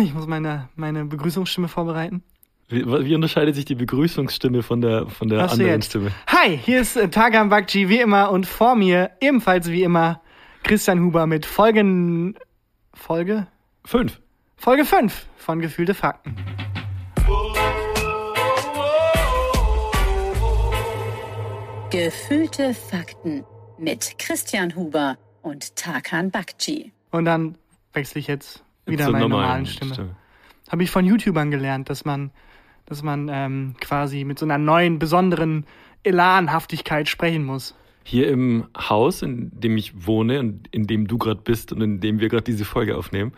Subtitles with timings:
[0.00, 2.22] Ich muss meine, meine Begrüßungsstimme vorbereiten.
[2.68, 5.90] Wie, wie unterscheidet sich die Begrüßungsstimme von der, von der du anderen jetzt?
[5.90, 6.12] Stimme?
[6.28, 10.22] Hi, hier ist äh, Tagan Bakci wie immer und vor mir ebenfalls wie immer
[10.62, 12.38] Christian Huber mit Folgen
[12.94, 13.46] Folge
[13.84, 14.20] Fünf.
[14.56, 16.36] Folge 5 von Gefühlte Fakten.
[21.90, 23.44] Gefühlte Fakten
[23.76, 26.92] mit Christian Huber und Tarkan Bakci.
[27.10, 27.58] Und dann
[27.92, 30.16] wechsle ich jetzt wieder Zur meine normalen normalen Stimme.
[30.68, 32.30] Habe ich von YouTubern gelernt, dass man,
[32.86, 35.66] dass man ähm, quasi mit so einer neuen, besonderen
[36.02, 37.74] Elanhaftigkeit sprechen muss.
[38.04, 42.00] Hier im Haus, in dem ich wohne und in dem du gerade bist und in
[42.00, 43.32] dem wir gerade diese Folge aufnehmen,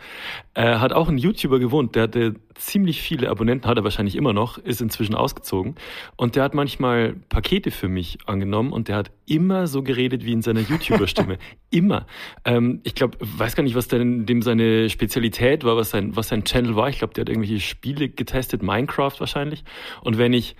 [0.53, 1.95] äh, hat auch ein YouTuber gewohnt.
[1.95, 5.75] Der hatte ziemlich viele Abonnenten, hat er wahrscheinlich immer noch, ist inzwischen ausgezogen.
[6.15, 10.31] Und der hat manchmal Pakete für mich angenommen und der hat immer so geredet wie
[10.31, 11.37] in seiner YouTuber-Stimme.
[11.69, 12.07] immer.
[12.45, 16.29] Ähm, ich glaube, weiß gar nicht, was denn dem seine Spezialität war, was sein, was
[16.29, 16.89] sein Channel war.
[16.89, 19.63] Ich glaube, der hat irgendwelche Spiele getestet, Minecraft wahrscheinlich.
[20.01, 20.55] Und wenn ich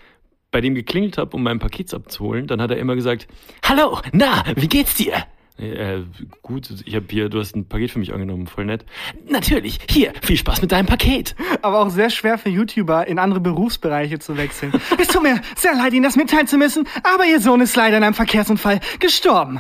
[0.56, 3.28] bei dem geklingelt habe, um mein Paket abzuholen, dann hat er immer gesagt,
[3.66, 5.26] Hallo, na, wie geht's dir?
[5.58, 6.04] Äh,
[6.44, 8.86] gut, ich habe hier, du hast ein Paket für mich angenommen, voll nett.
[9.28, 11.36] Natürlich, hier, viel Spaß mit deinem Paket.
[11.62, 14.72] Aber auch sehr schwer für YouTuber in andere Berufsbereiche zu wechseln.
[14.98, 17.98] es tut mir sehr leid, Ihnen das mitteilen zu müssen, aber Ihr Sohn ist leider
[17.98, 19.60] in einem Verkehrsunfall gestorben.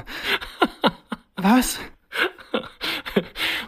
[1.35, 1.77] Was?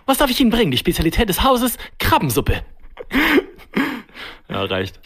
[0.06, 0.72] Was darf ich Ihnen bringen?
[0.72, 1.78] Die Spezialität des Hauses?
[2.00, 2.64] Krabbensuppe.
[4.50, 5.00] Ja, reicht.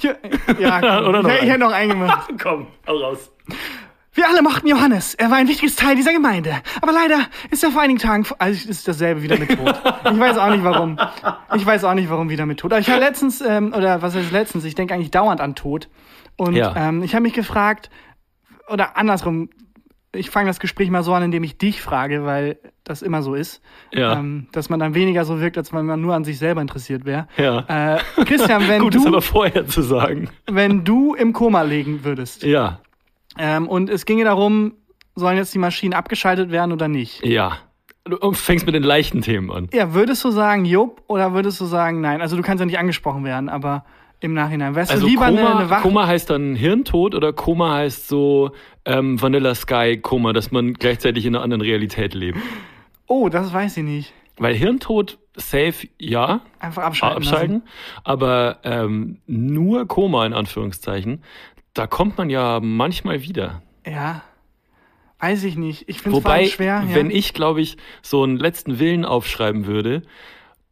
[0.59, 1.05] Ja, komm.
[1.07, 2.29] Oder noch ich, ich hätte noch einen gemacht.
[2.41, 3.31] Komm, hau raus.
[4.13, 5.15] Wir alle mochten Johannes.
[5.15, 6.61] Er war ein wichtiges Teil dieser Gemeinde.
[6.81, 9.73] Aber leider ist er vor einigen Tagen, also ist dasselbe wieder mit Tod.
[10.11, 10.99] Ich weiß auch nicht warum.
[11.55, 12.71] Ich weiß auch nicht warum wieder mit Tod.
[12.71, 15.89] Aber ich habe letztens, ähm, oder was heißt letztens, ich denke eigentlich dauernd an Tod.
[16.37, 16.75] Und Ja.
[16.75, 17.89] ähm, ich habe mich gefragt,
[18.67, 19.49] oder andersrum,
[20.13, 23.33] ich fange das Gespräch mal so an, indem ich dich frage, weil das immer so
[23.33, 23.61] ist.
[23.93, 24.13] Ja.
[24.19, 27.05] Ähm, dass man dann weniger so wirkt, als wenn man nur an sich selber interessiert
[27.05, 27.27] wäre.
[27.37, 27.95] Ja.
[27.95, 30.29] Äh, Christian, wenn Gut, ist du, aber vorher zu sagen.
[30.47, 32.79] wenn du im Koma liegen würdest Ja,
[33.37, 34.73] ähm, und es ginge darum,
[35.15, 37.25] sollen jetzt die Maschinen abgeschaltet werden oder nicht?
[37.25, 37.57] ja.
[38.03, 39.67] Du fängst mit den leichten Themen an.
[39.73, 42.19] Ja, würdest du sagen, jupp, oder würdest du sagen, nein?
[42.19, 43.85] Also du kannst ja nicht angesprochen werden, aber
[44.21, 44.75] im Nachhinein.
[44.75, 48.07] Wärst Also du lieber Koma, eine, eine Wach Koma heißt dann Hirntod oder Koma heißt
[48.07, 48.51] so
[48.85, 52.37] ähm, Vanilla Sky Koma, dass man gleichzeitig in einer anderen Realität lebt.
[53.07, 54.13] Oh, das weiß ich nicht.
[54.37, 57.17] Weil Hirntod safe ja, Einfach abschalten.
[57.17, 57.63] abschalten,
[58.03, 61.23] aber ähm, nur Koma in Anführungszeichen,
[61.73, 63.61] da kommt man ja manchmal wieder.
[63.85, 64.23] Ja.
[65.19, 65.87] Weiß ich nicht.
[65.87, 66.83] Ich finde es Wobei, schwer.
[66.87, 66.95] Ja.
[66.95, 70.01] wenn ich, glaube ich, so einen letzten Willen aufschreiben würde,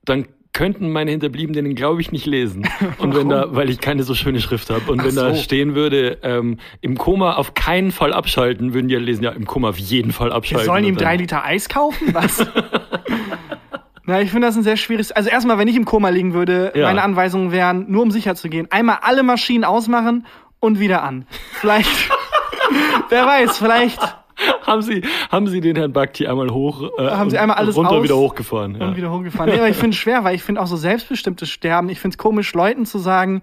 [0.05, 2.67] dann könnten meine Hinterbliebenen den, glaube ich, nicht lesen.
[2.97, 4.91] Und wenn da, weil ich keine so schöne Schrift habe.
[4.91, 5.41] Und Ach wenn da so.
[5.41, 9.45] stehen würde, ähm, im Koma auf keinen Fall abschalten, würden die ja lesen, ja, im
[9.45, 10.65] Koma auf jeden Fall Wir abschalten.
[10.65, 12.13] sollen ihm drei Liter Eis kaufen?
[12.13, 12.45] Was?
[14.05, 15.11] Na, ich finde das ein sehr schwieriges.
[15.11, 16.87] Also erstmal, wenn ich im Koma liegen würde, Ja.
[16.87, 20.25] meine Anweisungen wären, nur um sicher zu gehen, einmal alle Maschinen ausmachen
[20.59, 21.27] und wieder an.
[21.53, 21.89] Vielleicht,
[23.09, 23.99] wer weiß, vielleicht
[24.65, 25.01] Haben Sie,
[25.31, 28.75] haben Sie den Herrn Bakti einmal hoch, äh, Haben Sie einmal alles runter wieder hochgefahren?
[28.79, 28.87] Ja.
[28.87, 29.49] und wieder hochgefahren.
[29.51, 32.13] Nee, aber ich finde es schwer, weil ich finde auch so selbstbestimmtes Sterben, ich finde
[32.13, 33.41] es komisch, Leuten zu sagen,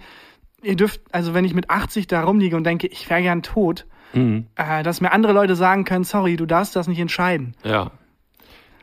[0.62, 3.86] ihr dürft, also wenn ich mit 80 da rumliege und denke, ich wäre gern tot,
[4.12, 4.46] Mhm.
[4.54, 7.54] äh, dass mir andere Leute sagen können, sorry, du darfst das nicht entscheiden.
[7.64, 7.90] ja.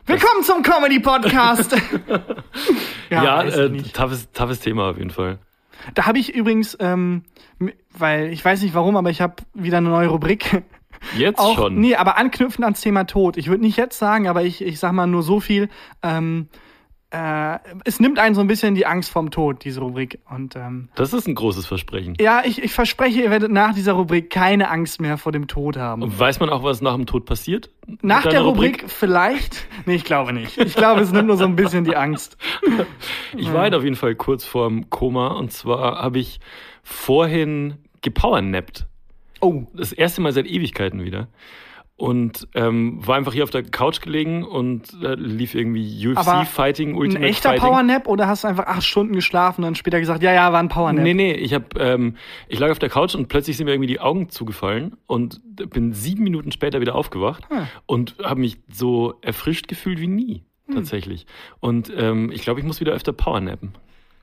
[0.06, 1.78] Willkommen zum Comedy-Podcast!
[3.10, 5.38] Ja, weiß ich äh, toughes, toughes Thema auf jeden Fall.
[5.94, 7.24] Da habe ich übrigens, ähm,
[7.98, 10.64] weil ich weiß nicht warum, aber ich habe wieder eine neue Rubrik.
[11.18, 11.76] Jetzt Auch, schon.
[11.76, 13.38] Nee, aber anknüpfend ans Thema Tod.
[13.38, 15.70] Ich würde nicht jetzt sagen, aber ich, ich sag mal nur so viel.
[16.02, 16.48] Ähm,
[17.14, 20.20] äh, es nimmt einen so ein bisschen die Angst vom Tod, diese Rubrik.
[20.32, 22.16] Und ähm, Das ist ein großes Versprechen.
[22.20, 25.78] ja, ich, ich verspreche, ihr werdet nach dieser Rubrik keine Angst mehr vor dem Tod
[25.78, 26.02] haben.
[26.02, 27.70] Und weiß man auch, was nach dem Tod passiert?
[28.02, 29.68] Nach der deiner Rubrik, vielleicht?
[29.86, 30.58] Nee, ich glaube nicht.
[30.58, 32.38] Ich glaube, es nimmt nur so ein bisschen die Angst.
[33.36, 36.40] Ich war halt auf jeden Fall kurz vorm Koma und zwar habe ich
[36.84, 38.86] vorhin gepowernappt.
[39.44, 41.28] Oh, Das erste Mal seit Ewigkeiten wieder.
[41.96, 46.96] Und ähm, war einfach hier auf der Couch gelegen und äh, lief irgendwie UFC-Fighting, ein
[46.96, 47.68] Ultimate echter Fighting.
[47.70, 50.60] Powernap oder hast du einfach acht Stunden geschlafen und dann später gesagt, ja, ja, war
[50.60, 51.04] ein Powernap?
[51.04, 52.16] Nee, nee, ich hab, ähm,
[52.48, 55.94] ich lag auf der Couch und plötzlich sind mir irgendwie die Augen zugefallen und bin
[55.94, 57.68] sieben Minuten später wieder aufgewacht Hm.
[57.86, 60.76] und habe mich so erfrischt gefühlt wie nie, Hm.
[60.76, 61.28] tatsächlich.
[61.60, 63.74] Und ähm, ich glaube, ich muss wieder öfter powernappen.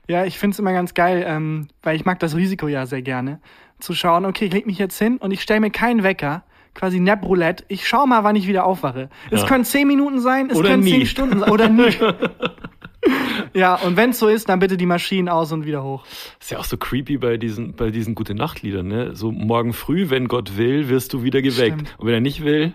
[0.09, 3.39] Ja, ich find's immer ganz geil, ähm, weil ich mag das Risiko ja sehr gerne,
[3.81, 6.43] zu schauen, okay, ich leg mich jetzt hin und ich stelle mir keinen Wecker,
[6.73, 7.65] quasi Nap Roulette.
[7.67, 9.09] Ich schau mal, wann ich wieder aufwache.
[9.29, 9.47] Es Ja.
[9.47, 10.91] können zehn Minuten sein, es Oder können nie.
[10.91, 11.89] zehn Stunden sein oder nie.
[13.53, 16.05] ja, und wenn's so ist, dann bitte die Maschinen aus und wieder hoch.
[16.39, 19.15] Ist ja auch so creepy bei diesen, bei diesen gute Nachtliedern, ne?
[19.15, 21.79] So morgen früh, wenn Gott will, wirst du wieder geweckt.
[21.81, 21.95] Stimmt.
[21.97, 22.73] Und wenn er nicht will,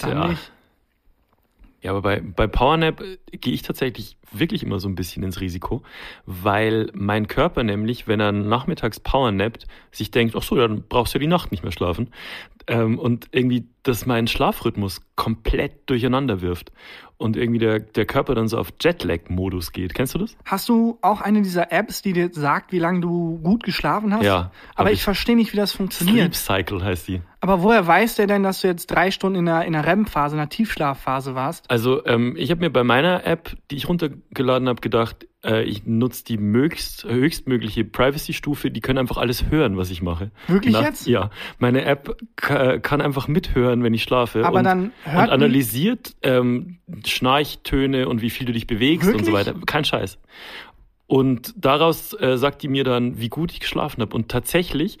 [0.00, 0.28] Dann tja.
[0.28, 0.52] nicht.
[1.80, 5.40] Ja, aber bei, bei Powernap äh, gehe ich tatsächlich wirklich immer so ein bisschen ins
[5.40, 5.82] Risiko,
[6.26, 11.18] weil mein Körper nämlich, wenn er nachmittags powernappt, sich denkt, ach so, dann brauchst du
[11.18, 12.10] ja die Nacht nicht mehr schlafen.
[12.66, 16.72] Ähm, und irgendwie das meinen Schlafrhythmus komplett durcheinander wirft.
[17.18, 19.92] Und irgendwie der, der Körper dann so auf Jetlag-Modus geht.
[19.92, 20.36] Kennst du das?
[20.44, 24.22] Hast du auch eine dieser Apps, die dir sagt, wie lange du gut geschlafen hast?
[24.24, 25.02] Ja, Aber ich, ich.
[25.04, 26.34] verstehe nicht, wie das Sleep funktioniert.
[26.34, 27.20] Cycle heißt die.
[27.40, 30.36] Aber woher weiß der denn, dass du jetzt drei Stunden in einer, in einer REM-Phase,
[30.36, 31.68] in einer Tiefschlafphase warst?
[31.70, 35.86] Also ähm, ich habe mir bei meiner App, die ich runtergeladen habe, gedacht, äh, ich
[35.86, 38.70] nutze die mögst, höchstmögliche Privacy-Stufe.
[38.70, 40.30] Die können einfach alles hören, was ich mache.
[40.46, 41.06] Wirklich Na- jetzt?
[41.06, 41.30] Ja.
[41.58, 44.44] Meine App ka- kann einfach mithören, wenn ich schlafe.
[44.44, 49.24] Aber und, dann hört und analysiert ähm, Schnarchtöne und wie viel du dich bewegst und
[49.24, 49.46] so Wirklich?
[49.54, 49.54] weiter.
[49.66, 50.18] Kein Scheiß.
[51.06, 54.14] Und daraus äh, sagt die mir dann, wie gut ich geschlafen habe.
[54.14, 54.98] Und tatsächlich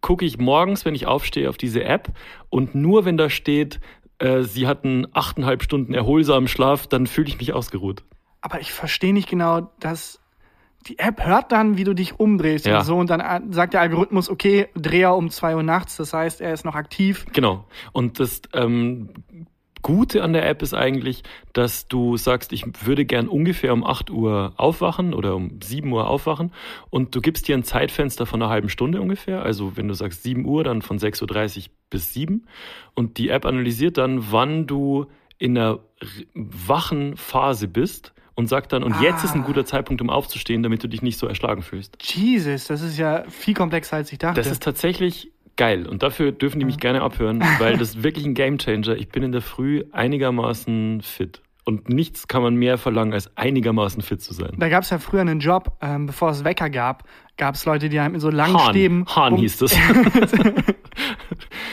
[0.00, 2.12] gucke ich morgens, wenn ich aufstehe, auf diese App
[2.50, 3.80] und nur wenn da steht,
[4.18, 8.02] äh, sie hatten achteinhalb Stunden erholsamen Schlaf, dann fühle ich mich ausgeruht.
[8.46, 10.20] Aber ich verstehe nicht genau, dass
[10.86, 12.78] die App hört dann, wie du dich umdrehst Ja.
[12.78, 15.96] und so und dann äh, sagt der Algorithmus, okay, dreh er um zwei Uhr nachts,
[15.96, 17.26] das heißt, er ist noch aktiv.
[17.32, 17.66] Genau.
[17.90, 19.08] Und das ähm,
[19.82, 24.10] Gute an der App ist eigentlich, dass du sagst, ich würde gern ungefähr um 8
[24.10, 26.52] Uhr aufwachen oder um 7 Uhr aufwachen
[26.88, 29.42] und du gibst dir ein Zeitfenster von einer halben Stunde ungefähr.
[29.42, 32.46] Also wenn du sagst 7 Uhr, dann von 6.30 Uhr bis 7
[32.94, 35.06] und die App analysiert dann, wann du
[35.36, 35.80] in einer
[36.34, 39.46] wachen Phase bist und sagt dann, und jetzt ist ein Ah.
[39.46, 41.96] guter Zeitpunkt, um aufzustehen, damit du dich nicht so erschlagen fühlst.
[42.00, 44.40] Jesus, das ist ja viel komplexer, als ich dachte.
[44.40, 48.24] Das ist tatsächlich geil und dafür dürfen die mich gerne abhören, weil das ist wirklich
[48.26, 48.94] ein Gamechanger.
[48.96, 51.40] Ich bin in der Früh einigermaßen fit.
[51.68, 54.52] Und nichts kann man mehr verlangen, als einigermaßen fit zu sein.
[54.56, 57.02] da gab es ja früher einen Job, ähm, bevor es Wecker gab,
[57.36, 59.04] gab es Leute, die haben in so langen Stäben.
[59.08, 59.76] Hahn, Hahn um- hieß das.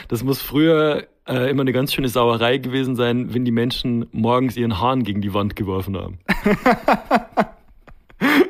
[0.07, 4.57] das muss früher äh, immer eine ganz schöne Sauerei gewesen sein, wenn die Menschen morgens
[4.57, 6.17] ihren Hahn gegen die Wand geworfen haben.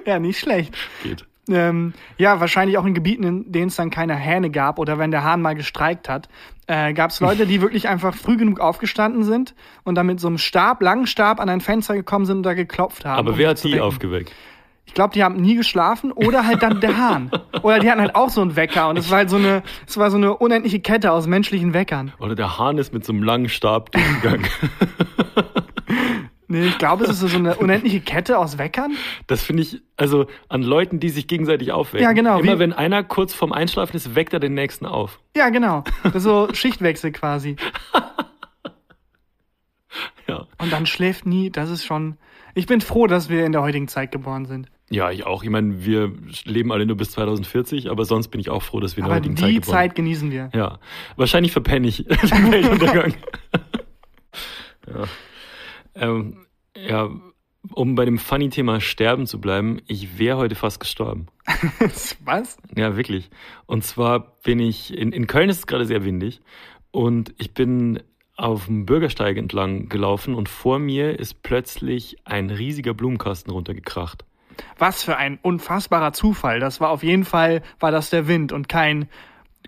[0.05, 0.75] Ja, nicht schlecht.
[1.01, 1.25] Geht.
[1.49, 5.11] Ähm, ja, wahrscheinlich auch in Gebieten, in denen es dann keine Hähne gab oder wenn
[5.11, 6.29] der Hahn mal gestreikt hat,
[6.67, 9.53] äh, gab es Leute, die wirklich einfach früh genug aufgestanden sind
[9.83, 12.53] und dann mit so einem Stab, langen Stab an ein Fenster gekommen sind und da
[12.53, 13.19] geklopft haben.
[13.19, 14.31] Aber um wer hat die aufgeweckt?
[14.85, 17.31] Ich glaube, die haben nie geschlafen oder halt dann der Hahn.
[17.61, 19.97] Oder die hatten halt auch so einen Wecker und es war halt so eine, es
[19.97, 22.11] war so eine unendliche Kette aus menschlichen Weckern.
[22.19, 24.45] Oder der Hahn ist mit so einem langen Stab durchgegangen.
[26.53, 28.95] Nee, ich glaube, es ist so eine unendliche Kette aus Weckern.
[29.27, 32.03] Das finde ich, also an Leuten, die sich gegenseitig aufwecken.
[32.03, 35.19] Ja, genau, Immer wenn einer kurz vorm Einschlafen ist, weckt er den nächsten auf.
[35.35, 35.83] Ja, genau.
[36.03, 37.55] Das ist so Schichtwechsel quasi.
[40.27, 40.47] Ja.
[40.57, 42.17] Und dann schläft nie, das ist schon.
[42.55, 44.67] Ich bin froh, dass wir in der heutigen Zeit geboren sind.
[44.89, 45.43] Ja, ich auch.
[45.43, 46.11] Ich meine, wir
[46.45, 49.17] leben alle nur bis 2040, aber sonst bin ich auch froh, dass wir in der
[49.17, 50.49] Aber heutigen die Zeit Zeit, geboren genießen wir.
[50.53, 50.79] Ja.
[51.15, 53.13] Wahrscheinlich verpenne ich den Weltuntergang.
[54.87, 55.03] ja.
[55.95, 56.45] Ähm,
[56.75, 57.09] ja,
[57.71, 61.27] um bei dem Funny-Thema Sterben zu bleiben, ich wäre heute fast gestorben.
[62.23, 62.57] Was?
[62.75, 63.29] Ja, wirklich.
[63.65, 66.41] Und zwar bin ich, in, in Köln ist es gerade sehr windig
[66.91, 68.01] und ich bin
[68.35, 74.25] auf dem Bürgersteig entlang gelaufen und vor mir ist plötzlich ein riesiger Blumenkasten runtergekracht.
[74.77, 76.59] Was für ein unfassbarer Zufall.
[76.59, 79.07] Das war auf jeden Fall, war das der Wind und kein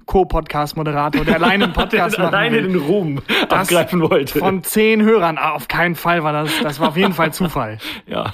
[0.05, 2.67] Co-Podcast-Moderator, der alleine einen Podcast machen alleine will.
[2.69, 4.39] den Ruhm Das abgreifen wollte.
[4.39, 5.37] Von zehn Hörern.
[5.37, 7.77] Ah, auf keinen Fall war das, das war auf jeden Fall Zufall.
[8.07, 8.33] Ja,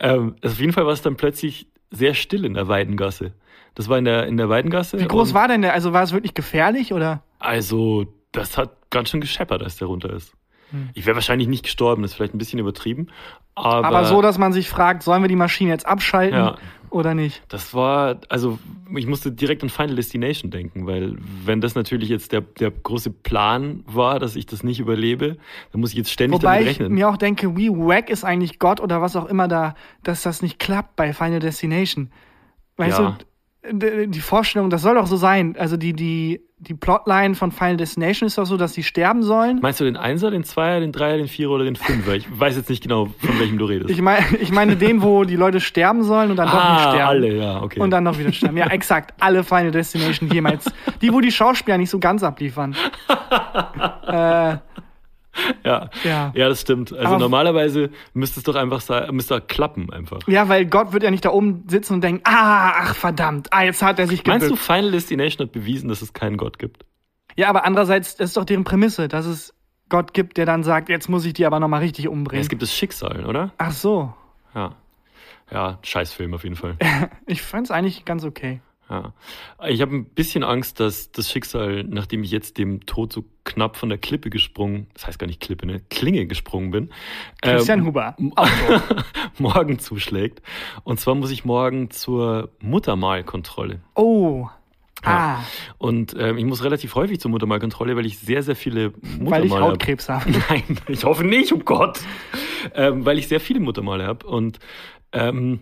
[0.00, 3.32] ähm, auf jeden Fall war es dann plötzlich sehr still in der Weidengasse.
[3.74, 4.98] Das war in der, in der Weidengasse.
[4.98, 5.74] Wie groß war denn der?
[5.74, 7.22] Also war es wirklich gefährlich oder?
[7.38, 10.34] Also, das hat ganz schön gescheppert, als der runter ist.
[10.70, 10.90] Hm.
[10.94, 13.08] Ich wäre wahrscheinlich nicht gestorben, das ist vielleicht ein bisschen übertrieben.
[13.54, 16.56] Aber, Aber so, dass man sich fragt, sollen wir die Maschine jetzt abschalten Ja.
[16.90, 17.42] Oder nicht?
[17.48, 18.58] das war, also
[18.96, 23.10] ich musste direkt an Final Destination denken, weil wenn das natürlich jetzt der, der große
[23.10, 25.36] Plan war, dass ich das nicht überlebe,
[25.72, 26.94] dann muss ich jetzt ständig Wobei damit ich rechnen.
[26.94, 30.42] mir auch denke, wie wack ist eigentlich Gott oder was auch immer da, dass das
[30.42, 32.10] nicht klappt bei Final Destination.
[32.76, 33.18] Weißt Ja.
[33.72, 35.54] du, die Vorstellung, das soll doch so sein.
[35.58, 39.60] Also die, die, die Plotline von Final Destination ist doch so, dass sie sterben sollen.
[39.62, 42.14] Meinst du den Einser, den Zweier, den Dreier, den Vierer oder den Fünfer?
[42.14, 43.88] Ich weiß jetzt nicht genau, von welchem du redest.
[43.88, 46.90] Ich meine, ich meine den, wo die Leute sterben sollen und dann doch nicht ah,
[46.90, 47.08] sterben.
[47.08, 47.80] alle, ja, okay.
[47.80, 48.58] Und dann noch wieder sterben.
[48.58, 49.14] Ja, exakt.
[49.20, 50.70] Alle Final Destination jemals.
[51.00, 52.76] Die, wo die Schauspieler nicht so ganz abliefern.
[54.06, 54.56] äh,
[55.64, 55.90] ja.
[56.04, 56.32] Ja.
[56.34, 56.92] ja, das stimmt.
[56.92, 60.20] Also Aber- normalerweise müsste es doch einfach sein, müsste doch klappen einfach.
[60.26, 63.62] ja, weil Gott wird ja nicht da oben sitzen und denken, ah, ach verdammt, ah,
[63.62, 64.40] jetzt hat er sich gebückt.
[64.42, 66.84] Meinst du, Final Destination hat bewiesen, dass es keinen Gott gibt?
[67.36, 69.54] Ja, aber andererseits, das ist doch deren Prämisse, dass es
[69.88, 72.42] Gott gibt, der dann sagt, jetzt muss ich die aber nochmal richtig Ja, umbringen.
[72.42, 73.52] es gibt das Schicksal, oder?
[73.58, 74.12] Ach so.
[74.54, 74.74] Ja.
[75.52, 76.76] Ja, Scheißfilm auf jeden Fall.
[77.26, 78.60] Ich fand's eigentlich ganz okay.
[78.90, 79.14] Ja.
[79.68, 83.76] Ich habe ein bisschen Angst, dass das Schicksal, nachdem ich jetzt dem Tod so knapp
[83.76, 86.90] von der Klippe gesprungen, das heißt gar nicht Klippe, ne, Klinge gesprungen bin,
[87.40, 88.16] Christian ähm, Huber.
[89.38, 90.42] morgen zuschlägt.
[90.82, 93.80] Und zwar muss ich morgen zur Muttermalkontrolle.
[93.94, 94.48] Oh.
[95.04, 95.38] Ja.
[95.38, 95.44] Ah,
[95.78, 99.44] Und ähm, ich muss relativ häufig zur Muttermalkontrolle, weil ich sehr, sehr viele Muttermale weil
[99.46, 99.60] ich hab.
[99.60, 100.30] Hautkrebs habe.
[100.48, 102.00] Nein, ich hoffe nicht, oh Gott.
[102.74, 104.26] Ähm, weil ich sehr viele Muttermale habe.
[104.26, 104.58] Und
[105.12, 105.60] ähm,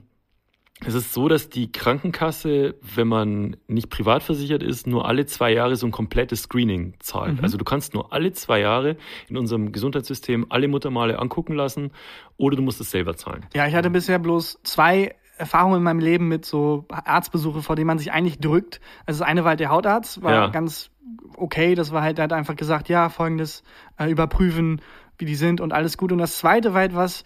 [0.86, 5.52] es ist so, dass die Krankenkasse, wenn man nicht privat versichert ist, nur alle zwei
[5.52, 7.38] Jahre so ein komplettes Screening zahlt.
[7.38, 7.42] Mhm.
[7.44, 8.96] Also du kannst nur alle zwei Jahre
[9.28, 11.90] in unserem Gesundheitssystem alle Muttermale angucken lassen
[12.36, 13.44] oder du musst es selber zahlen.
[13.54, 17.86] Ja, ich hatte bisher bloß zwei Erfahrungen in meinem Leben mit so Arztbesuche, vor denen
[17.86, 18.80] man sich eigentlich drückt.
[19.06, 20.46] Also das eine war halt der Hautarzt, war Ja.
[20.48, 20.90] ganz
[21.36, 21.74] okay.
[21.74, 23.62] Das war halt, der hat einfach gesagt, ja, folgendes,
[23.98, 24.80] äh, überprüfen,
[25.16, 26.12] wie die sind und alles gut.
[26.12, 27.24] Und das zweite war etwas,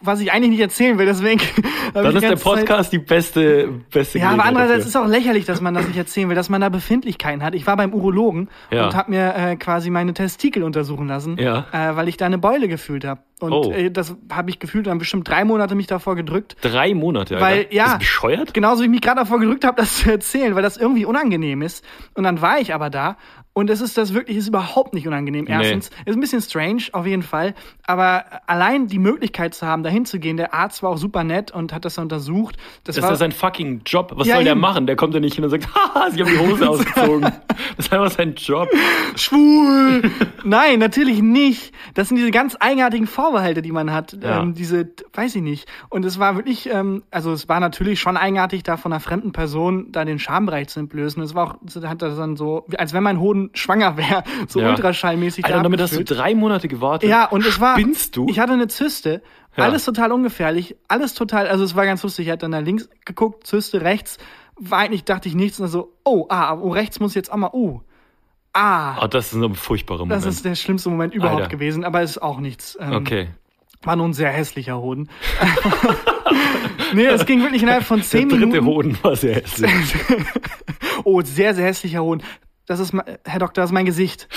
[0.00, 1.40] was ich eigentlich nicht erzählen will, deswegen.
[1.94, 4.88] Dann ist der ganze Zeit- Podcast die beste, beste Ja, aber andererseits dafür.
[4.88, 7.54] ist auch lächerlich, dass man das nicht erzählen will, dass man da Befindlichkeiten hat.
[7.54, 8.86] Ich war beim Urologen Ja.
[8.86, 11.66] und habe mir äh, quasi meine Testikel untersuchen lassen, Ja.
[11.72, 13.22] äh, weil ich da eine Beule gefühlt habe.
[13.40, 13.70] Und Oh.
[13.72, 16.56] äh, das habe ich gefühlt, dann bestimmt drei Monate mich davor gedrückt.
[16.60, 17.74] Drei Monate, Weil, Alter.
[17.74, 17.86] ja.
[17.92, 18.52] Ist bescheuert?
[18.52, 21.62] Genauso wie ich mich gerade davor gedrückt habe, das zu erzählen, weil das irgendwie unangenehm
[21.62, 21.84] ist.
[22.14, 23.16] Und dann war ich aber da
[23.58, 25.46] und es ist das wirklich, ist überhaupt nicht unangenehm.
[25.46, 25.50] Nee.
[25.50, 27.56] Erstens, ist ein bisschen strange, auf jeden Fall.
[27.84, 31.50] Aber allein die Möglichkeit zu haben, dahin zu gehen, der Arzt war auch super nett
[31.50, 32.56] und hat das untersucht.
[32.84, 34.12] Das, Das war ist sein fucking Job.
[34.14, 34.60] Was Ja, soll der eben.
[34.60, 34.86] machen?
[34.86, 37.22] Der kommt ja nicht hin und sagt, haha, sie haben die Hose ausgezogen.
[37.76, 38.68] Das ist einfach sein Job.
[39.16, 40.02] schwul.
[40.44, 41.72] Nein, natürlich nicht.
[41.94, 44.16] Das sind diese ganz eigenartigen Vorbehalte, die man hat.
[44.22, 44.40] Ja.
[44.40, 45.68] Ähm, diese, weiß ich nicht.
[45.88, 49.32] Und es war wirklich, ähm, also es war natürlich schon eigenartig, da von einer fremden
[49.32, 51.20] Person da den Schambereich zu entblößen.
[51.24, 54.70] Es war auch, hat das dann so, als wenn mein Hoden schwanger wäre, so Ja.
[54.70, 57.08] ultraschallmäßig Alter, damit hast du drei Monate gewartet.
[57.08, 57.78] Ja, und es war.
[57.78, 58.26] Spinnst du?
[58.28, 59.22] Ich hatte eine Zyste.
[59.56, 59.64] Ja.
[59.64, 60.76] Alles total ungefährlich.
[60.86, 61.48] Alles total.
[61.48, 62.26] Also es war ganz lustig.
[62.26, 64.18] Ich hatte dann da links geguckt, Zyste rechts.
[64.56, 65.58] War eigentlich, dachte ich nichts.
[65.58, 67.80] Und dann so, oh, ah, oh, rechts muss jetzt auch mal, oh.
[68.52, 68.96] Ah.
[69.02, 70.24] Ah, das ist ein furchtbarer Moment.
[70.24, 71.50] Das ist der schlimmste Moment überhaupt Alter.
[71.50, 72.76] gewesen, aber es ist auch nichts.
[72.80, 73.28] Ähm, okay.
[73.82, 75.08] War nur ein sehr hässlicher Hoden.
[76.94, 78.66] nee, es ging wirklich innerhalb von Der zehn dritte Minuten.
[78.66, 79.70] Hoden war sehr hässlich.
[81.04, 82.22] Oh, sehr, sehr hässlicher Hoden.
[82.68, 84.28] Das ist, mein- Herr Doktor, das ist mein Gesicht.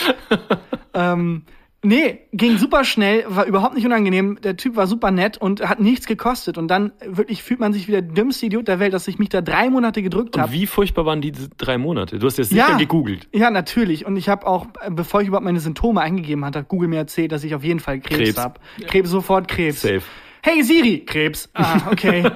[0.93, 1.43] ähm,
[1.83, 4.39] nee, ging super schnell, war überhaupt nicht unangenehm.
[4.41, 6.57] Der Typ war super nett und hat nichts gekostet.
[6.57, 9.29] Und dann wirklich fühlt man sich wie der dümmste Idiot der Welt, dass ich mich
[9.29, 10.53] da drei Monate gedrückt Und habe.
[10.53, 12.19] wie furchtbar waren diese drei Monate?
[12.19, 13.27] Du hast ja sicher gegoogelt.
[13.33, 14.05] Ja, natürlich.
[14.05, 16.97] Und ich habe auch, äh, bevor ich überhaupt meine Symptome eingegeben hatte, hat Google mir
[16.97, 18.37] erzählt, dass ich auf jeden Fall Krebs, Krebs.
[18.37, 18.59] habe.
[18.87, 19.81] Krebs, sofort Krebs.
[19.81, 20.01] Safe.
[20.43, 21.49] Hey Siri, Krebs.
[21.53, 22.23] Ah, okay.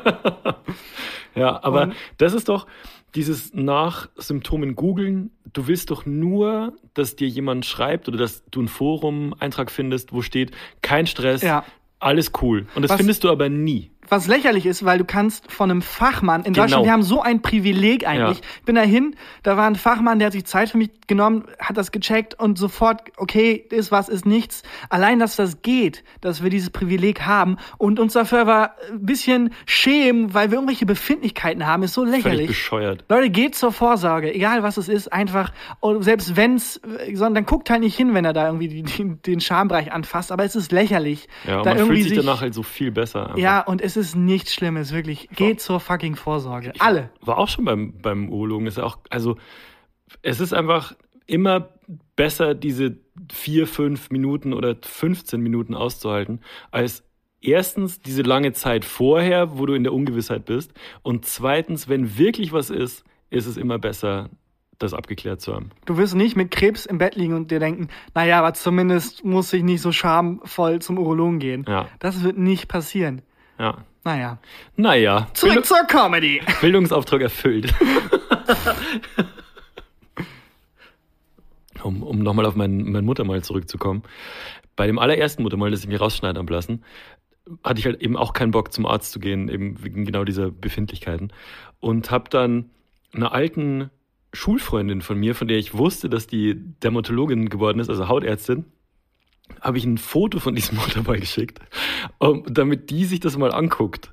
[1.35, 2.65] Ja, aber Und- das ist doch
[3.15, 5.31] dieses nach Symptomen googeln.
[5.53, 10.21] Du willst doch nur, dass dir jemand schreibt oder dass du einen Forum-Eintrag findest, wo
[10.21, 11.63] steht, kein Stress, Ja.
[11.99, 12.67] alles cool.
[12.75, 13.91] Und das Was- findest du aber nie.
[14.09, 16.65] Was lächerlich ist, weil du kannst von einem Fachmann, in Genau.
[16.65, 18.37] Deutschland, wir haben so ein Privileg eigentlich.
[18.39, 18.43] Ja.
[18.59, 21.77] Ich bin dahin, da war ein Fachmann, der hat sich Zeit für mich genommen, hat
[21.77, 24.63] das gecheckt und sofort, okay, ist was, ist nichts.
[24.89, 29.53] Allein, dass das geht, dass wir dieses Privileg haben und uns dafür aber ein bisschen
[29.65, 32.47] schämen, weil wir irgendwelche Befindlichkeiten haben, ist so Völlig lächerlich.
[32.47, 33.03] bescheuert.
[33.09, 36.79] Leute, geht zur Vorsorge, egal was es ist, einfach, und selbst wenn's,
[37.13, 40.31] sondern dann guckt halt nicht hin, wenn er da irgendwie die, die, den Schambereich anfasst,
[40.31, 41.27] aber es ist lächerlich.
[41.47, 43.25] Ja, und da man fühlt sich danach halt so viel besser.
[43.27, 43.37] einfach.
[43.37, 45.29] Ja, und es ist nichts Schlimmes, wirklich.
[45.35, 46.73] Geht zur fucking Vorsorge.
[46.79, 47.09] Alle.
[47.21, 48.67] War auch schon beim, beim Urologen.
[48.67, 49.37] Ist ja auch, also,
[50.21, 50.95] es ist einfach
[51.27, 51.69] immer
[52.15, 52.97] besser, diese
[53.31, 57.03] vier, fünf Minuten oder 15 Minuten auszuhalten, als
[57.41, 60.73] erstens diese lange Zeit vorher, wo du in der Ungewissheit bist.
[61.03, 64.29] Und zweitens, wenn wirklich was ist, ist es immer besser,
[64.79, 65.71] das abgeklärt zu haben.
[65.85, 69.53] Du wirst nicht mit Krebs im Bett liegen und dir denken, naja, aber zumindest muss
[69.53, 71.65] ich nicht so schamvoll zum Urologen gehen.
[71.67, 71.87] Ja.
[71.99, 73.21] Das wird nicht passieren.
[73.59, 73.83] Ja.
[74.03, 74.37] Naja.
[74.75, 76.41] Naja, Zurück Bildung, zur Comedy.
[76.61, 77.73] Bildungsauftrag erfüllt.
[81.83, 84.03] um um nochmal auf mein, mein Muttermal zurückzukommen.
[84.75, 86.83] Bei dem allerersten Muttermal, das ich mir rausschneiden habe lassen,
[87.63, 90.51] hatte ich halt eben auch keinen Bock zum Arzt zu gehen, eben wegen genau dieser
[90.51, 91.31] Befindlichkeiten.
[91.79, 92.69] Und habe dann
[93.13, 93.89] einer alten
[94.33, 98.65] Schulfreundin von mir, von der ich wusste, dass die Dermatologin geworden ist, also Hautärztin,
[99.61, 101.59] habe ich ein Foto von diesem Muttermal geschickt,
[102.19, 104.11] um, damit die sich das mal anguckt.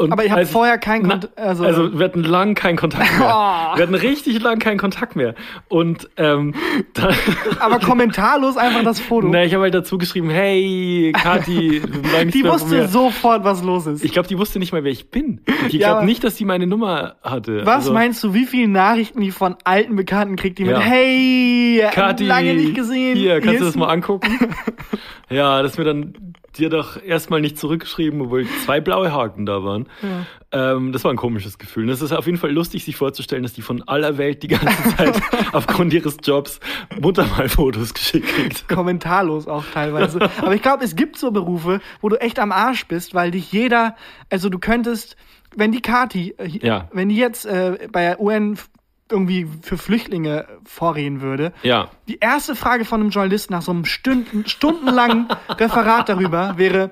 [0.00, 1.38] Und Aber ihr habt als ich- vorher keinen Kontakt.
[1.38, 3.28] also, Also, wir hatten lang keinen Kontakt mehr.
[3.28, 3.76] Oh.
[3.76, 5.34] Wir hatten richtig lang keinen Kontakt mehr.
[5.68, 6.54] Und ähm,
[7.60, 9.28] aber kommentarlos einfach das Foto.
[9.28, 14.04] na, ich habe halt dazu geschrieben, hey, nichts die wusste sofort, was los ist.
[14.04, 15.40] Ich glaube, die wusste nicht mal, wer ich bin.
[15.68, 17.64] Ich Ja, glaube nicht, dass die meine Nummer hatte.
[17.66, 20.78] was Also, meinst du, wie viele Nachrichten die von alten Bekannten kriegt, die Ja.
[20.78, 23.16] mit Hey, Kathi, lange nicht gesehen.
[23.16, 24.38] Hier, kannst du ist das mal angucken?
[25.28, 26.14] ja, das ist mir dann
[26.60, 29.88] dir doch erstmal nicht zurückgeschrieben, obwohl zwei blaue Haken da waren.
[30.52, 31.84] Ähm, das war ein komisches Gefühl.
[31.84, 34.48] Und es ist auf jeden Fall lustig, sich vorzustellen, dass die von aller Welt die
[34.48, 35.20] ganze Zeit
[35.52, 36.60] aufgrund ihres Jobs
[37.00, 38.68] Muttermalfotos geschickt kriegt.
[38.68, 40.20] kommentarlos auch teilweise.
[40.42, 43.50] Aber ich glaube, es gibt so Berufe, wo du echt am Arsch bist, weil dich
[43.52, 43.96] jeder,
[44.30, 45.16] also du könntest,
[45.56, 46.88] wenn die Kati, äh, Ja.
[46.92, 48.56] wenn die jetzt äh, bei der UN
[49.10, 51.88] irgendwie für Flüchtlinge vorreden würde, Ja.
[52.08, 56.90] die erste Frage von einem Journalisten nach so einem Stunden, stundenlangen Referat darüber wäre,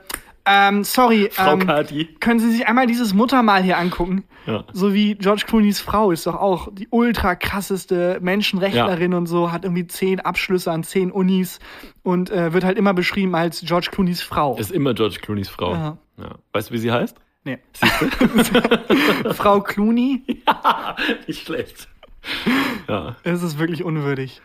[0.51, 2.07] ähm, sorry, Frau ähm, Kati.
[2.21, 4.25] können Sie sich einmal dieses Muttermal hier angucken?
[4.47, 4.65] Ja.
[4.73, 9.65] So wie George Clooney's Frau ist doch auch die ultra krasseste Menschenrechtlerin und so, hat
[9.65, 11.59] irgendwie zehn Abschlüsse an zehn Unis
[12.03, 14.57] und äh, wird halt immer beschrieben als George Clooney's Frau.
[14.57, 15.75] Ist immer George Clooney's Frau.
[15.75, 15.99] Ja.
[16.17, 16.31] Ja.
[16.55, 17.19] Weißt du, wie sie heißt?
[17.45, 17.59] nee.
[19.35, 20.23] Frau Clooney,
[21.27, 21.89] Nicht schlecht.
[22.89, 23.17] Ja.
[23.23, 24.41] es ist wirklich unwürdig.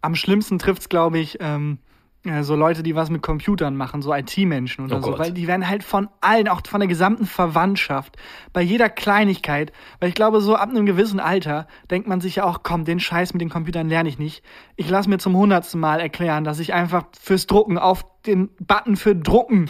[0.00, 1.78] Am schlimmsten trifft's, glaube ich, ähm,
[2.24, 5.18] ja, so Leute, die was mit Computern machen, so IT-Menschen oder Oh so, Gott.
[5.18, 8.16] weil die werden halt von allen, auch von der gesamten Verwandtschaft,
[8.52, 12.44] bei jeder Kleinigkeit, weil ich glaube, so ab einem gewissen Alter denkt man sich ja
[12.44, 14.42] auch, komm, den Scheiß mit den Computern lerne ich nicht.
[14.76, 18.96] Ich lasse mir zum hundertsten Mal erklären, dass ich einfach fürs Drucken auf den Button
[18.96, 19.68] für Drucken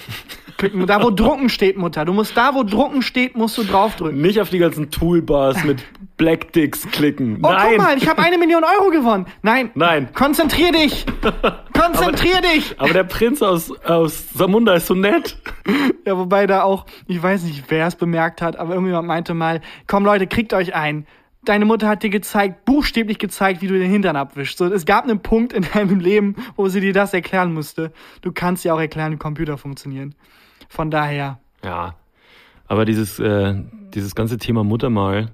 [0.56, 2.04] klicken, da wo Drucken steht, Mutter.
[2.04, 4.20] Du musst da, wo Drucken steht, musst du draufdrücken.
[4.20, 5.82] Nicht auf die ganzen Toolbars mit
[6.16, 7.38] Blackdicks klicken.
[7.42, 7.66] Oh, Nein.
[7.70, 9.26] guck mal, ich habe eine Million Euro gewonnen.
[9.42, 9.70] Nein.
[9.74, 10.08] Nein.
[10.14, 11.04] Konzentrier dich.
[11.72, 12.78] Konzentrier dich.
[12.78, 15.36] Aber der Prinz aus, aus Samunda ist so nett.
[16.06, 19.60] Ja, wobei da auch, ich weiß nicht, wer es bemerkt hat, aber irgendjemand meinte mal,
[19.86, 21.06] komm Leute, kriegt euch ein.
[21.44, 24.58] Deine Mutter hat dir gezeigt, buchstäblich gezeigt, wie du den Hintern abwischst.
[24.58, 27.92] So, es gab einen Punkt in deinem Leben, wo sie dir das erklären musste.
[28.22, 30.14] Du kannst ja auch erklären, wie Computer funktionieren.
[30.68, 31.94] Von daher, Ja.
[32.66, 33.54] Aber dieses, äh,
[33.94, 35.30] dieses ganze Thema Muttermal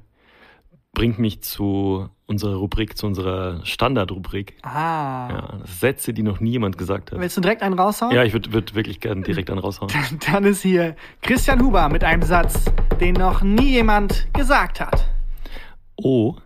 [0.94, 4.56] bringt mich zu unserer Rubrik, zu unserer Standardrubrik.
[4.62, 5.28] ah.
[5.30, 7.20] Ja, Sätze, die noch nie jemand gesagt hat.
[7.20, 8.12] Willst du direkt einen raushauen?
[8.14, 9.92] Ja, ich würde würd wirklich gerne direkt einen raushauen.
[10.32, 12.64] Dann ist hier Christian Huber mit einem Satz,
[13.00, 15.08] den noch nie jemand gesagt hat.
[16.02, 16.36] Oh,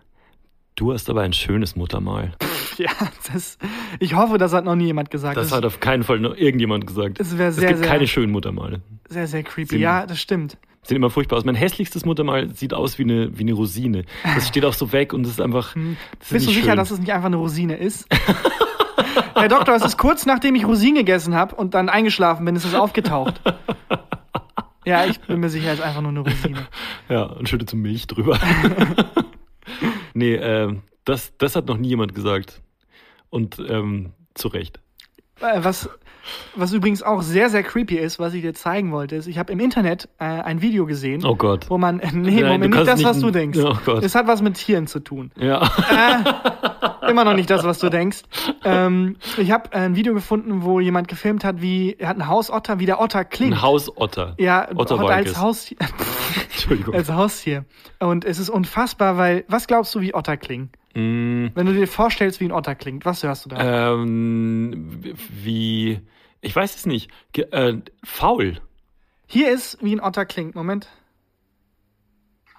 [0.75, 2.33] du hast aber ein schönes Muttermal.
[2.77, 2.89] Ja,
[3.33, 3.57] das,
[3.99, 5.37] ich hoffe, das hat noch nie jemand gesagt.
[5.37, 7.19] Das hat auf keinen Fall noch irgendjemand gesagt.
[7.19, 8.81] Das es sehr, gibt sehr- keine schönen Muttermale.
[9.07, 9.69] sehr, sehr creepy.
[9.71, 10.57] Sind- Ja, das stimmt.
[10.83, 11.45] Sieht immer furchtbar aus.
[11.45, 14.03] Mein hässlichstes Muttermal sieht aus wie eine, wie eine Rosine.
[14.23, 15.73] Das steht auch so weg und das ist einfach.
[15.73, 15.97] Das ist Hm.
[16.19, 16.77] Bist du nicht sicher, schön.
[16.77, 18.05] dass es nicht einfach eine Rosine ist?
[19.35, 22.65] Herr Doktor, es ist kurz nachdem ich Rosinen gegessen habe und dann eingeschlafen bin, ist
[22.65, 23.41] es aufgetaucht.
[24.87, 26.67] Ja, ich bin mir sicher, es ist einfach nur eine Rosine.
[27.09, 28.37] Ja, und schüttet so Milch drüber.
[30.13, 32.61] nee, ähm, das, das hat noch nie jemand gesagt.
[33.29, 34.79] Und ähm, zu Recht.
[35.41, 35.89] Äh, Was,
[36.55, 39.51] was übrigens auch sehr, sehr creepy ist, was ich dir zeigen wollte, ist, ich habe
[39.51, 41.69] im Internet äh, ein Video gesehen, Oh Gott.
[41.69, 43.59] wo man, äh, nee, Nein, Moment, nicht das, was du denkst.
[43.59, 44.03] Oh Gott.
[44.03, 45.31] Es hat was mit Tieren zu tun.
[45.37, 45.61] Ja.
[47.09, 48.19] Immer noch nicht das, was du denkst.
[48.63, 52.79] Ähm, ich habe ein Video gefunden, wo jemand gefilmt hat, wie er hat einen Hausotter,
[52.79, 53.53] wie der Otter klingt.
[53.53, 54.35] Ein Hausotter.
[54.37, 55.37] ja, Otter Otter als.
[55.37, 55.77] Haustier.
[56.51, 56.93] Entschuldigung.
[56.95, 57.65] als Haustier.
[57.99, 60.69] Und es ist unfassbar, weil, was glaubst du, wie Otter klingen?
[60.93, 63.91] Mm, Wenn du dir vorstellst, wie ein Otter klingt, was hörst du da?
[63.93, 65.99] ähm, wie.
[66.41, 67.09] Ich weiß es nicht.
[67.33, 68.61] Ge äh, faul.
[69.27, 70.55] Hier ist, wie ein Otter klingt.
[70.55, 70.87] Moment.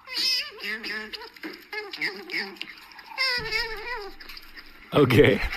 [4.93, 5.41] Okay.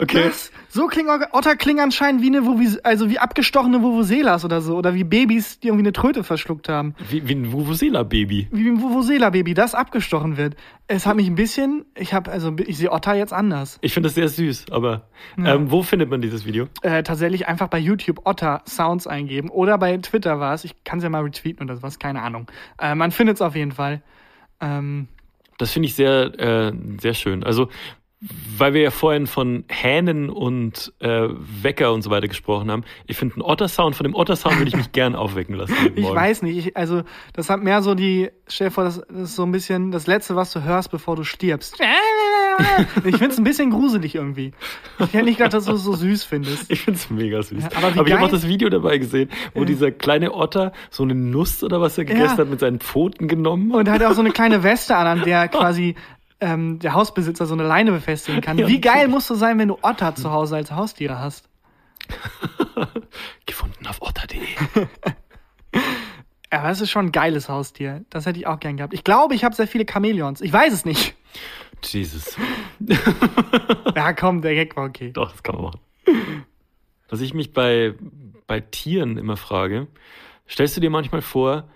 [0.00, 0.28] Okay.
[0.28, 0.50] Was?
[0.72, 4.76] So klingen Otter- klingen anscheinend wie eine, Vuvis- also wie abgestochene Vuvuzelas oder so.
[4.76, 6.94] Oder wie Babys, die irgendwie eine Tröte verschluckt haben.
[7.08, 8.46] Wie, wie ein Vuvuzela-Baby.
[8.52, 10.54] Wie ein Vuvuzela-Baby, das abgestochen wird.
[10.86, 13.78] Es hat mich ein bisschen, ich habe, also ich sehe Otter jetzt anders.
[13.80, 16.68] Ich finde das sehr süß, aber ähm, wo findet man dieses Video?
[16.82, 19.48] Äh, tatsächlich einfach bei YouTube Otter Sounds eingeben.
[19.50, 20.62] Oder bei Twitter war es.
[20.64, 22.46] Ich kann es ja mal retweeten oder sowas, keine Ahnung.
[22.80, 24.02] Äh, man findet es auf jeden Fall.
[24.60, 25.08] Ähm,
[25.58, 27.42] Das finde ich sehr, äh, sehr schön.
[27.44, 27.68] Also,
[28.58, 31.28] weil wir ja vorhin von Hähnen und äh,
[31.62, 32.84] Wecker und so weiter gesprochen haben.
[33.06, 35.74] Ich finde einen Otter-Sound, von dem Otter-Sound würde ich mich gern aufwecken lassen.
[35.94, 37.02] Ich weiß nicht, ich, also
[37.32, 40.06] das hat mehr so die, stell dir vor, das, das ist so ein bisschen das
[40.06, 41.78] Letzte, was du hörst, bevor du stirbst.
[43.04, 44.52] Ich find's ein bisschen gruselig irgendwie.
[44.98, 46.70] Ich hätte nicht gedacht, dass du es so süß findest.
[46.70, 47.62] Ich finde es mega süß.
[47.62, 51.02] Ja, aber aber ich habe auch das Video dabei gesehen, wo dieser kleine Otter so
[51.04, 52.38] eine Nuss oder was er gegessen Ja.
[52.38, 55.22] hat mit seinen Pfoten genommen Und er hat auch so eine kleine Weste an, an
[55.24, 55.94] der quasi
[56.40, 58.58] ähm, der Hausbesitzer so eine Leine befestigen kann.
[58.60, 58.66] Ja.
[58.68, 61.48] Wie geil musst du sein, wenn du Otter zu Hause als Haustiere hast?
[63.46, 64.40] Gefunden auf otter.de.
[66.52, 68.04] Ja, das ist schon ein geiles Haustier.
[68.10, 68.92] Das hätte ich auch gern gehabt.
[68.92, 70.40] Ich glaube, ich habe sehr viele Chamäleons.
[70.40, 71.14] Ich weiß es nicht.
[71.84, 72.36] Jesus.
[73.94, 75.12] Ja, komm, der Gag war okay.
[75.12, 75.80] Doch, das kann man machen.
[77.08, 77.94] Was ich mich bei,
[78.48, 79.86] bei Tieren immer frage,
[80.48, 81.68] stellst du dir manchmal vor,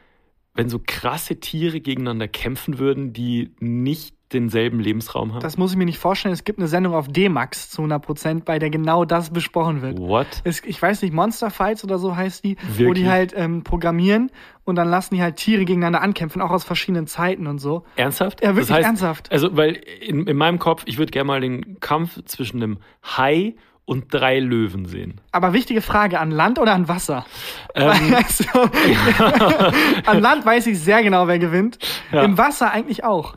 [0.55, 5.41] wenn so krasse Tiere gegeneinander kämpfen würden, die nicht denselben Lebensraum haben?
[5.41, 6.33] Das muss ich mir nicht vorstellen.
[6.33, 9.99] Es gibt eine Sendung auf D-Max zu 100 Prozent, bei der genau das besprochen wird.
[9.99, 10.27] What?
[10.45, 13.05] Es, ich weiß nicht, Monster Fights oder so heißt die, wo Wirklich?
[13.05, 14.31] die halt ähm, programmieren
[14.65, 17.85] und dann lassen die halt Tiere gegeneinander ankämpfen, auch aus verschiedenen Zeiten und so.
[17.97, 18.43] Ernsthaft?
[18.43, 19.31] Ja, wirklich das heißt, ernsthaft.
[19.31, 23.55] Also, weil in, in meinem Kopf, ich würde gerne mal den Kampf zwischen einem Hai
[23.87, 25.21] und drei Löwen sehen.
[25.31, 27.27] Aber wichtige Frage, an Land oder an Wasser?
[27.75, 28.45] Ähm, Also,
[30.07, 31.79] an Land weiß ich sehr genau, wer gewinnt.
[32.11, 32.23] Ja.
[32.23, 33.35] Im Wasser eigentlich auch.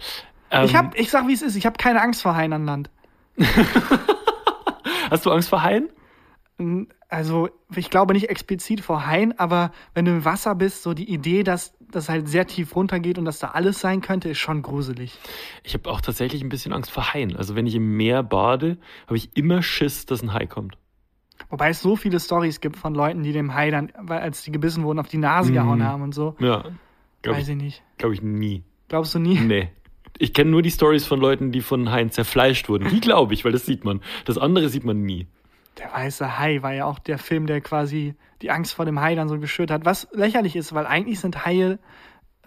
[0.52, 2.66] Ich ähm, hab, ich sag, wie es ist, ich habe keine Angst vor Haien an
[2.66, 2.90] Land.
[5.10, 5.90] Hast du Angst vor Haien?
[7.10, 11.10] Also, ich glaube nicht explizit vor Haien, aber wenn du im Wasser bist, so die
[11.10, 14.62] Idee, dass das halt sehr tief runtergeht und dass da alles sein könnte, ist schon
[14.64, 15.18] gruselig.
[15.64, 17.36] Ich habe auch tatsächlich ein bisschen Angst vor Haien.
[17.38, 20.78] Also, wenn ich im Meer bade, habe ich immer Schiss, dass ein Hai kommt.
[21.50, 24.84] Wobei es so viele Stories gibt von Leuten, die dem Hai dann, als die gebissen
[24.84, 26.36] wurden, auf die Nase gehauen haben und so.
[26.40, 26.64] Ja,
[27.22, 27.84] glaube Weiß ich, ich nicht.
[28.00, 28.64] glaub ich nie.
[28.90, 29.40] Glaubst du nie?
[29.40, 29.70] Nee.
[30.20, 32.90] Ich kenne nur die Stories von Leuten, die von Haien zerfleischt wurden.
[32.90, 34.02] Die glaube ich, weil das sieht man.
[34.26, 35.28] Das andere sieht man nie.
[35.78, 39.16] Der weiße Hai war ja auch der Film, der quasi die Angst vor dem Hai
[39.16, 39.86] dann so geschürt hat.
[39.86, 41.80] Was lächerlich ist, weil eigentlich sind Haie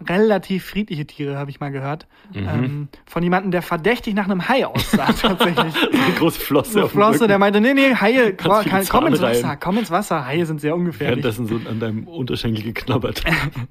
[0.07, 2.07] relativ friedliche Tiere, habe ich mal gehört.
[2.33, 2.47] Mhm.
[2.47, 5.57] Ähm, von jemandem, der verdächtig nach einem Hai aussah, tatsächlich.
[5.57, 9.21] Eine große Flosse dem Flosse, der meinte, nee, nee, Haie, komm, komm ins.
[9.21, 10.25] Wasser, komm ins Wasser.
[10.25, 11.23] Haie sind sehr ungefährlich.
[11.23, 13.23] Währenddessen so an deinem Unterschenkel geknabbert.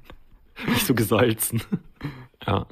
[0.67, 1.61] Nicht so gesalzen.
[2.45, 2.65] Ja.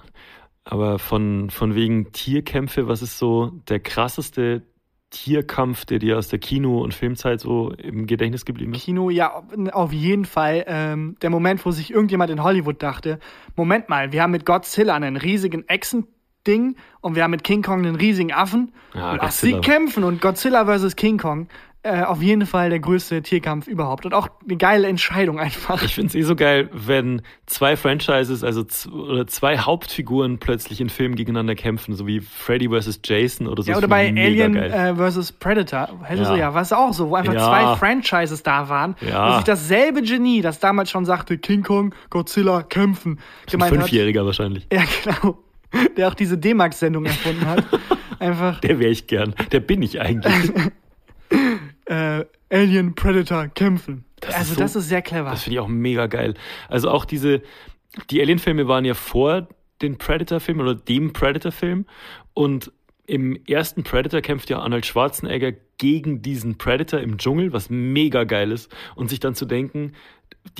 [0.71, 4.62] Aber von, von wegen Tierkämpfe, was ist so der krasseste
[5.10, 8.84] Tierkampf, der dir aus der Kino- und Filmzeit so im Gedächtnis geblieben ist?
[8.84, 10.65] Kino, ja, auf jeden Fall.
[10.67, 13.17] Ähm, der Moment, wo sich irgendjemand in Hollywood dachte,
[13.55, 17.79] Moment mal, wir haben mit Godzilla einen riesigen Echsen-Ding und wir haben mit King Kong
[17.79, 18.71] einen riesigen Affen.
[18.93, 21.47] Ja, und ach, sie kämpfen und Godzilla versus King Kong.
[21.82, 24.06] Äh, auf jeden Fall der größte Tierkampf überhaupt.
[24.06, 25.82] Und auch eine geile Entscheidung einfach.
[25.82, 30.89] Ich finde es eh so geil, wenn zwei Franchises, also oder zwei Hauptfiguren plötzlich in
[30.89, 33.00] Filmen gegeneinander kämpfen, so wie Freddy vs.
[33.06, 33.72] Jason oder so.
[33.72, 35.32] Ja, oder bei Alien äh, vs.
[35.32, 36.34] Predator, hättest Ja.
[36.36, 37.46] du ja, was auch so, wo einfach Ja.
[37.48, 39.28] zwei Franchises da waren Ja.
[39.28, 43.80] und sich dasselbe Genie, das damals schon sagte, King Kong, Godzilla, kämpfen, Ein gemeint hat.
[43.80, 44.68] Fünfjähriger wahrscheinlich.
[44.74, 45.38] Ja, genau.
[45.96, 47.63] Der auch diese D-Max-Sendung erfunden hat.
[48.20, 49.34] Einfach Der wäre ich gern.
[49.54, 50.52] Der bin ich eigentlich.
[51.89, 54.06] äh, Alien, Predator, kämpfen.
[54.21, 55.32] Das also ist so- das ist sehr clever.
[55.32, 56.36] Das finde ich auch mega geil.
[56.67, 57.41] Also auch diese,
[58.10, 59.47] die Alien-Filme waren ja vor
[59.82, 61.86] den Predator-Filmen oder dem Predator-Film
[62.34, 62.71] und
[63.06, 68.52] im ersten Predator kämpft ja Arnold Schwarzenegger gegen diesen Predator im Dschungel, was mega geil
[68.52, 68.71] ist.
[68.95, 69.93] Und sich dann zu denken,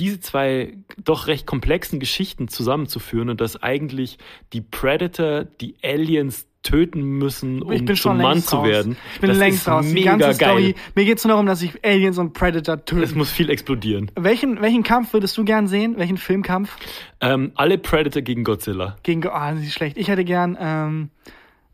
[0.00, 4.18] diese zwei doch recht komplexen Geschichten zusammenzuführen und dass eigentlich
[4.52, 8.68] die Predator die Aliens töten müssen, um ich bin zum schon Mann zu raus.
[8.68, 8.96] werden.
[9.14, 9.86] Ich bin das längst ist raus.
[9.86, 10.50] Die mega ganze geil.
[10.50, 10.74] Story.
[10.94, 13.02] Mir geht es nur darum, dass sich Aliens und Predator töten.
[13.02, 14.10] Es muss viel explodieren.
[14.16, 15.94] welchen, welchen Kampf würdest du gern sehen?
[15.96, 16.76] Welchen Filmkampf?
[17.20, 18.96] Ähm, alle Predator gegen Godzilla.
[19.02, 19.96] Gegen, oh, das ist schlecht.
[19.96, 21.10] Ich hätte gern ähm,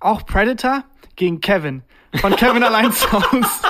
[0.01, 0.85] auch Predator
[1.17, 1.83] gegen Kevin.
[2.17, 3.63] Von Kevin allein zu Haus.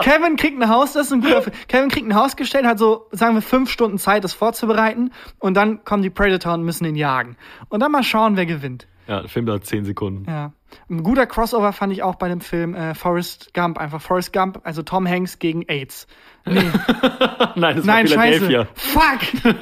[0.00, 1.56] Kevin kriegt ein Haus, das ist ein guter Film.
[1.68, 5.12] Kevin kriegt ein Haus gestellt, hat so, sagen wir, fünf Stunden Zeit, das vorzubereiten.
[5.38, 7.36] Und dann kommen die Predator und müssen ihn jagen.
[7.68, 8.86] Und dann mal schauen, wer gewinnt.
[9.08, 10.30] Ja, der Film dauert 10 Sekunden.
[10.30, 10.52] Ja.
[10.88, 13.78] Ein guter Crossover fand ich auch bei dem Film äh, Forrest Gump.
[13.78, 16.06] Einfach Forrest Gump, also Tom Hanks gegen AIDS.
[16.44, 16.60] Nee,
[17.56, 18.68] Nein, das nein, war Philadelphia.
[18.74, 19.28] scheiße.
[19.44, 19.54] Fuck!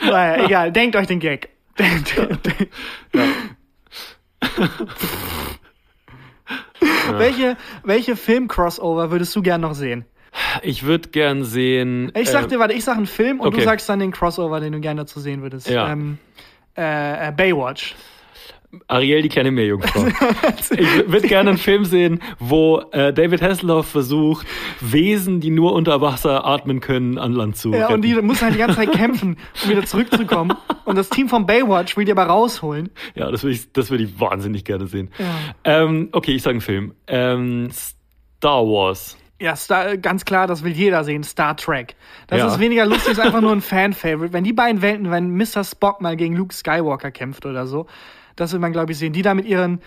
[0.02, 1.50] naja, egal, denkt euch den Gag.
[7.12, 10.04] welche, welche Film-Crossover würdest du gern noch sehen?
[10.62, 12.12] Ich würde gern sehen.
[12.14, 13.64] Ich sag äh, dir, warte, ich sag einen Film und du okay.
[13.64, 15.68] sagst dann den Crossover, den du gerne dazu sehen würdest.
[15.68, 15.90] Ja.
[15.90, 16.18] Ähm,
[16.76, 17.94] äh, äh, Baywatch.
[18.86, 20.06] Ariel, die kleine Meerjungfrau.
[20.76, 24.46] ich würde gerne einen Film sehen, wo äh, David Hasselhoff versucht,
[24.80, 27.94] Wesen, die nur unter Wasser atmen können, an Land zu Ja, retten.
[27.94, 30.52] und die müssen halt die ganze Zeit kämpfen, um wieder zurückzukommen.
[30.84, 32.90] Und das Team von Baywatch will die aber rausholen.
[33.14, 35.10] ja, das würde ich, das würd ich wahnsinnig gerne sehen.
[35.18, 35.82] Ja.
[35.82, 36.94] Ähm, okay, ich sage einen Film.
[37.06, 39.16] Ähm, Star Wars.
[39.40, 41.96] Ja, Star, ganz klar, das will jeder sehen, Star Trek.
[42.26, 42.46] Das Ja.
[42.48, 44.34] ist weniger lustig, ist einfach nur ein Fan-Favorite.
[44.34, 45.64] Wenn die beiden Welten, wenn Mr.
[45.64, 47.86] Spock mal gegen Luke Skywalker kämpft oder so,
[48.36, 49.12] das will man, glaube ich, sehen.
[49.14, 49.80] Die da mit ihren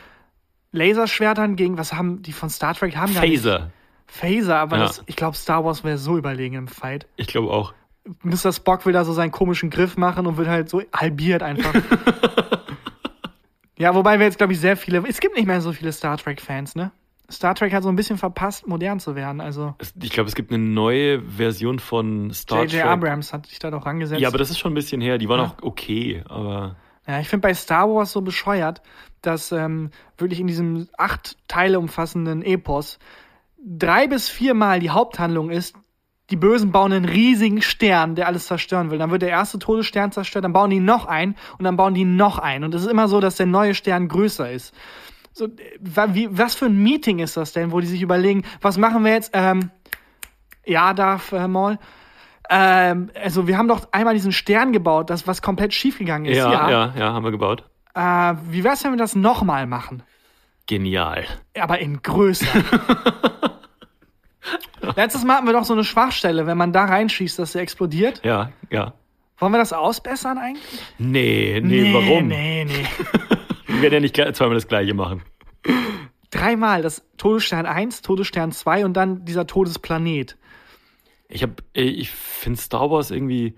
[0.72, 2.96] Laserschwertern gegen, was haben die von Star Trek?
[2.96, 3.70] Haben Phaser.
[4.08, 4.84] Phaser, aber Ja.
[4.84, 7.06] das, ich glaube, Star Wars wäre so überlegen im Fight.
[7.16, 7.74] Ich glaube auch.
[8.24, 8.52] Mr.
[8.52, 11.74] Spock will da so seinen komischen Griff machen und wird halt so halbiert einfach.
[13.78, 15.04] ja, wobei wir jetzt, glaube ich, sehr viele.
[15.08, 16.92] Es gibt nicht mehr so viele Star Trek-Fans, ne?
[17.34, 19.42] Star Trek hat so ein bisschen verpasst, modern zu werden.
[19.42, 22.72] Also, Ich glaube, es gibt eine neue Version von Star J.J.
[22.72, 22.86] Trek.
[22.86, 24.22] Abrams hat sich da doch rangesetzt.
[24.22, 25.18] Ja, aber das ist schon ein bisschen her.
[25.18, 25.46] Die waren Ja.
[25.48, 26.76] auch okay, aber
[27.08, 28.82] Ja, ich finde bei Star Wars so bescheuert,
[29.22, 33.00] dass ähm, wirklich in diesem acht Teile umfassenden Epos
[33.58, 35.76] drei bis viermal die Haupthandlung ist,
[36.30, 38.98] die Bösen bauen einen riesigen Stern, der alles zerstören will.
[38.98, 42.06] Dann wird der erste Todesstern zerstört, dann bauen die noch einen und dann bauen die
[42.06, 42.64] noch einen.
[42.64, 44.74] Und es ist immer so, dass der neue Stern größer ist.
[45.34, 48.78] So, äh, wie, was für ein Meeting ist das denn, wo die sich überlegen, was
[48.78, 49.32] machen wir jetzt?
[49.34, 49.72] Ähm,
[50.66, 51.78] ja, darf äh, Maul.
[52.50, 56.38] Ähm, also wir haben doch einmal diesen Stern gebaut, das was komplett schiefgegangen ist.
[56.38, 57.64] Ja, ja, ja, haben wir gebaut.
[57.96, 60.04] Äh, wie wär's, wenn wir das nochmal machen?
[60.66, 61.26] Genial.
[61.60, 62.48] Aber in größer.
[64.96, 68.22] Letztes Mal hatten wir doch so eine Schwachstelle, wenn man da reinschießt, dass sie explodiert.
[68.24, 68.94] Ja, ja.
[69.40, 70.82] Wollen wir das ausbessern eigentlich?
[71.00, 72.28] Nee, nee, warum?
[72.28, 72.86] Nee, nee.
[73.74, 75.24] Wir werden ja nicht zweimal das gleiche machen.
[76.32, 80.38] Dreimal das Todesstern 1, Todesstern 2 und dann dieser Todesplanet.
[81.28, 83.56] Ich hab, ich finde Star Wars irgendwie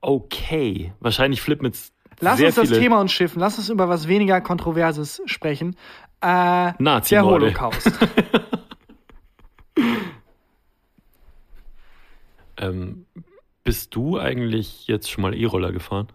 [0.00, 0.92] okay.
[1.00, 3.40] Wahrscheinlich flippen jetzt Lass sehr uns das viele Thema uns schiffen.
[3.40, 5.74] Lass uns über was weniger Kontroverses sprechen.
[6.20, 7.46] Äh, der Nazi-Morde.
[7.46, 7.90] Holocaust.
[12.60, 13.06] Ähm,
[13.64, 16.08] bist du eigentlich jetzt schon mal E-Roller gefahren?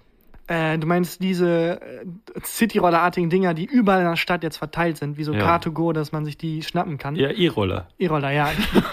[0.48, 2.06] Äh, du meinst diese äh,
[2.44, 5.58] City-Roller-artigen Dinger, die überall in der Stadt jetzt verteilt sind, wie so Ja.
[5.58, 7.16] Car2Go, dass man sich die schnappen kann?
[7.16, 7.88] Ja, E-Roller.
[7.98, 8.50] E-Roller, ja.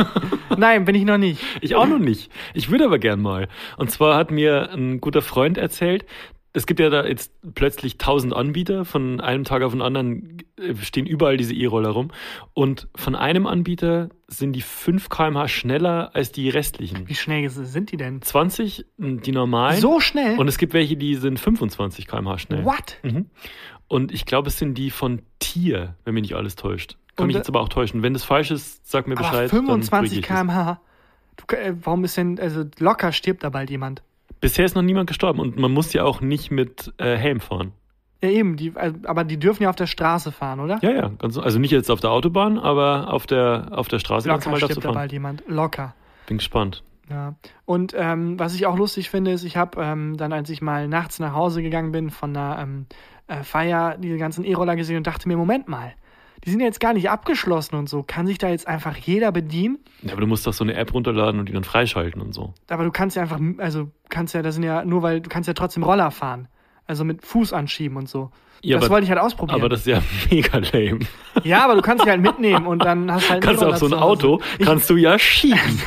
[0.57, 1.43] Nein, bin ich noch nicht.
[1.61, 2.31] Ich auch noch nicht.
[2.55, 3.49] Ich würde aber gern mal.
[3.77, 6.05] Und zwar hat mir ein guter Freund erzählt,
[6.55, 8.85] es gibt ja da jetzt plötzlich tausend Anbieter.
[8.85, 12.11] Von einem Tag auf den anderen äh, stehen überall diese E-Roller rum.
[12.53, 17.09] Und von einem Anbieter sind die 5 km/h schneller als die restlichen.
[17.09, 18.21] Wie schnell sind die denn?
[18.21, 19.81] 20, die normalen.
[19.81, 20.39] So schnell?
[20.39, 22.65] Und es gibt welche, die sind 25 km/h schnell.
[22.65, 22.99] What?
[23.03, 23.31] Mhm.
[23.89, 26.97] Und ich glaube, es sind die von Tier, wenn mich nicht alles täuscht.
[27.17, 28.03] Kann Und, mich äh, jetzt aber auch täuschen.
[28.03, 29.51] Wenn das falsch ist, sag mir Bescheid.
[29.53, 30.39] dann 25 korrigiere ich das.
[30.39, 30.81] km/h.
[31.37, 34.03] Du, äh, warum ist denn, also locker stirbt da bald jemand?
[34.43, 37.73] Bisher ist noch niemand gestorben und man muss ja auch nicht mit äh, Helm fahren.
[38.21, 40.81] Ja, eben, die, äh, aber die dürfen ja auf der Straße fahren, oder?
[40.83, 44.27] Ja, ja, ganz, also nicht jetzt auf der Autobahn, aber auf der, auf der Straße
[44.27, 45.45] ganz Locker normal darfst du stirbt da bald jemand.
[45.47, 45.95] Locker.
[46.27, 46.83] Bin gespannt.
[47.09, 47.37] Ja.
[47.67, 50.89] Und ähm, was ich auch lustig finde, ist, ich habe ähm, dann, als ich mal
[50.89, 52.87] nachts nach Hause gegangen bin von einer ähm,
[53.29, 55.93] äh, Feier, diese ganzen E-Roller gesehen und dachte mir, Moment mal,
[56.45, 58.03] die sind ja jetzt gar nicht abgeschlossen und so.
[58.03, 59.79] Kann sich da jetzt einfach jeder bedienen?
[60.03, 62.53] Ja, aber du musst doch so eine App runterladen und die dann freischalten und so.
[62.69, 65.47] Aber du kannst ja einfach, also kannst ja, das sind ja nur, weil du kannst
[65.47, 66.49] ja trotzdem Roller fahren.
[66.87, 68.31] Also mit Fuß anschieben und so.
[68.65, 69.61] Ja, das aber- wollte ich halt ausprobieren.
[69.61, 71.01] Aber das ist ja mega lame.
[71.45, 73.77] ja, aber du kannst sie halt mitnehmen und dann hast halt einen Kannst du auf
[73.79, 73.95] so ein.
[73.95, 75.59] Auto, kannst du ja schieben.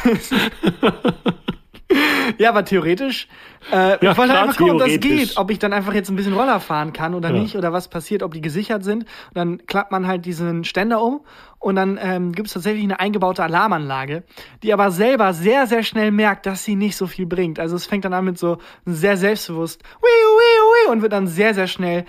[2.39, 3.27] Ja, aber theoretisch,
[3.71, 6.09] äh, Ja, ich wollte klar, einfach gucken, ob das geht, ob ich dann einfach jetzt
[6.09, 7.39] ein bisschen Roller fahren kann oder Ja.
[7.39, 9.03] nicht oder was passiert, ob die gesichert sind.
[9.03, 11.21] Und dann klappt man halt diesen Ständer um
[11.65, 14.21] und dann ähm, gibt es tatsächlich eine eingebaute Alarmanlage,
[14.62, 17.60] die aber selber sehr, sehr schnell merkt, dass sie nicht so viel bringt.
[17.60, 21.25] Also es fängt dann an mit so sehr selbstbewusst wiu, wiu, wiu, und wird dann
[21.25, 22.06] sehr, sehr schnell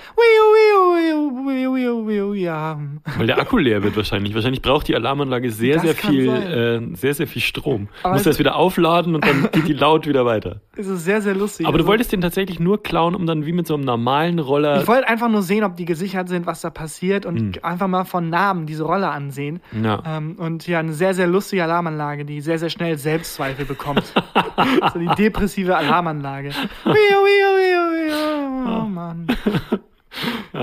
[2.35, 2.79] ja.
[3.16, 4.35] Weil der Akku leer wird wahrscheinlich.
[4.35, 7.87] Wahrscheinlich braucht die Alarmanlage sehr, Das sehr viel, äh, sehr, sehr viel Strom.
[7.87, 10.61] Du Aber musst also- erst wieder aufladen und dann geht die laut wieder weiter.
[10.77, 11.66] Es ist sehr, sehr lustig.
[11.66, 14.38] Aber du Also- wolltest den tatsächlich nur klauen, um dann wie mit so einem normalen
[14.38, 14.81] Roller.
[14.83, 18.05] Ich wollte einfach nur sehen, ob die gesichert sind, was da passiert und einfach mal
[18.05, 19.45] von Namen diese Rolle ansehen.
[19.52, 19.85] Hm.
[19.85, 20.02] Ja.
[20.06, 24.04] Ähm, und ja, eine sehr, sehr lustige Alarmanlage, die sehr, sehr schnell Selbstzweifel bekommt.
[24.92, 26.50] so die depressive Alarmanlage.
[26.85, 28.82] Wio, wio, wio, wio.
[28.82, 29.26] Oh Mann.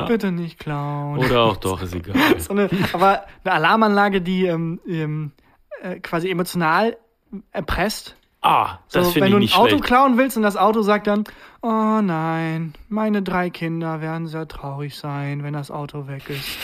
[0.07, 1.19] Bitte nicht klauen.
[1.19, 2.15] Oder auch doch, ist egal.
[2.39, 5.31] So eine, aber eine Alarmanlage, die ähm, ähm,
[5.81, 6.97] äh, quasi emotional
[7.51, 8.15] erpresst.
[8.41, 10.81] Ah, das So, finde wenn ich du ein nicht Auto klauen willst und das Auto
[10.81, 11.23] sagt dann,
[11.61, 16.57] oh nein, meine drei Kinder werden sehr traurig sein, wenn das Auto weg ist.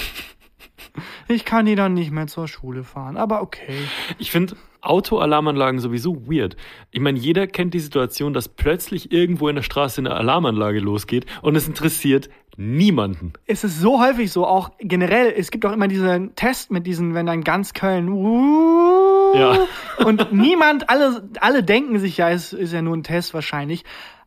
[1.28, 3.74] Ich kann die dann nicht mehr zur Schule fahren, aber okay.
[4.18, 6.56] Ich finde Autoalarmanlagen sowieso weird.
[6.92, 11.26] Ich meine, jeder kennt die Situation, dass plötzlich irgendwo in der Straße eine Alarmanlage losgeht
[11.42, 13.34] und es interessiert niemanden.
[13.46, 17.14] Es ist so häufig so, auch generell, es gibt auch immer diesen Test mit diesen,
[17.14, 19.58] wenn dann ganz Köln, uh, Ja.
[20.06, 23.86] und niemand, alle, alle denken sich ja, es ist ja nur ein Test wahrscheinlich.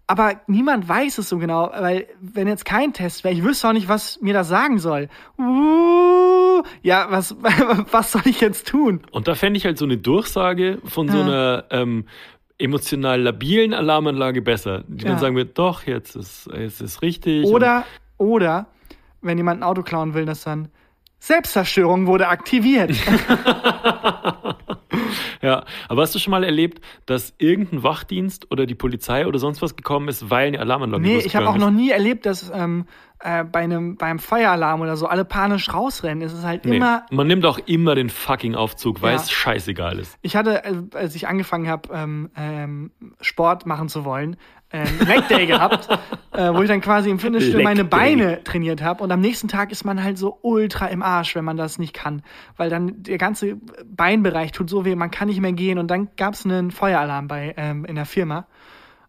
[0.09, 3.73] Aber niemand weiß es so genau, weil wenn jetzt kein Test wäre, ich wüsste auch
[3.73, 5.09] nicht, was mir das sagen soll.
[5.39, 7.37] Uh, ja, was,
[7.91, 9.01] was soll ich jetzt tun?
[9.13, 11.25] Und da fände ich halt so eine Durchsage von so Ja.
[11.25, 12.05] einer ähm,
[12.59, 14.85] emotional labilen Alarmanlage besser.
[14.89, 15.19] Die dann Ja.
[15.19, 17.47] sagen wird, doch, jetzt ist es ist richtig.
[17.47, 17.85] Oder,
[18.19, 18.67] oder,
[19.23, 20.69] wenn jemand ein Auto klauen will, das dann
[21.21, 22.91] Selbstzerstörung wurde aktiviert.
[25.43, 29.61] Ja, aber hast du schon mal erlebt, dass irgendein Wachdienst oder die Polizei oder sonst
[29.63, 32.51] was gekommen ist, weil eine Alarmanlage Nee, ich habe auch losgegangen noch nie erlebt, dass
[32.55, 32.87] ähm,
[33.19, 36.23] äh, bei einem beim Feueralarm oder so alle panisch rausrennen.
[36.23, 36.71] Es ist halt ist?
[36.71, 36.77] Nee.
[36.77, 37.05] immer.
[37.11, 39.21] Man nimmt auch immer den fucking Aufzug, weil Ja.
[39.21, 40.17] es scheißegal ist.
[40.23, 44.37] Ich hatte, äh, als ich angefangen habe, ähm, ähm, Sport machen zu wollen,
[44.73, 45.89] ähm, Leg Day gehabt,
[46.33, 47.85] äh, wo ich dann quasi im Fitnessstudio meine.
[47.85, 49.03] Beine trainiert habe.
[49.03, 51.93] Und am nächsten Tag ist man halt so ultra im Arsch, wenn man das nicht
[51.93, 52.23] kann.
[52.57, 55.79] Weil dann der ganze Beinbereich tut so weh, man kann nicht mehr gehen.
[55.79, 58.47] Und dann gab es einen Feueralarm bei ähm, in der Firma.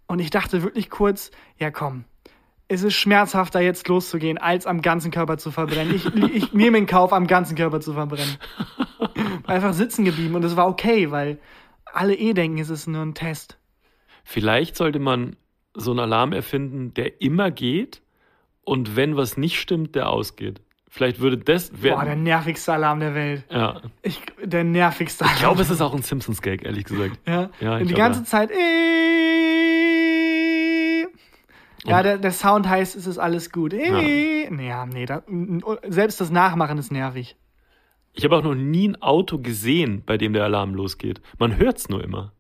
[0.07, 2.05] Und ich dachte wirklich kurz, ja komm,
[2.67, 5.95] es ist schmerzhafter jetzt loszugehen, als am ganzen Körper zu verbrennen.
[5.95, 8.37] Ich, ich nehme in Kauf, am ganzen Körper zu verbrennen.
[9.47, 11.39] Einfach sitzen geblieben und es war okay, weil
[11.85, 13.57] alle eh denken, es ist nur ein Test.
[14.23, 15.35] Vielleicht sollte man
[15.75, 18.01] so einen Alarm erfinden, der immer geht
[18.63, 20.61] und wenn was nicht stimmt, der ausgeht.
[20.89, 22.23] Vielleicht würde das Boah, der werden.
[22.23, 23.43] nervigste Alarm der Welt.
[23.49, 23.81] Ja.
[24.03, 25.35] Ich, der nervigste Alarm.
[25.35, 27.17] Ich glaube, es ist auch ein Simpsons-Gag, ehrlich gesagt.
[27.27, 27.49] ja.
[27.59, 28.25] Ja, ich und die ganze ja.
[28.25, 28.51] Zeit.
[28.51, 28.55] äh,
[31.85, 33.73] Ja, der, der Sound heißt, es ist alles gut.
[33.73, 35.23] Äh, nee, ja, nee, da,
[35.87, 37.35] selbst das Nachmachen ist nervig.
[38.13, 41.21] Ich habe auch noch nie ein Auto gesehen, bei dem der Alarm losgeht.
[41.39, 42.31] Man hört es nur immer.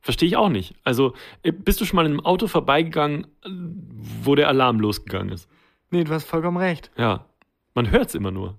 [0.00, 0.74] Verstehe ich auch nicht.
[0.84, 3.48] Also, äh, bist du schon mal in einem Auto vorbeigegangen, äh,
[4.22, 5.48] wo der Alarm losgegangen ist?
[5.90, 6.90] Nee, du hast vollkommen recht.
[6.96, 7.26] Ja.
[7.74, 8.58] Man hört es immer nur.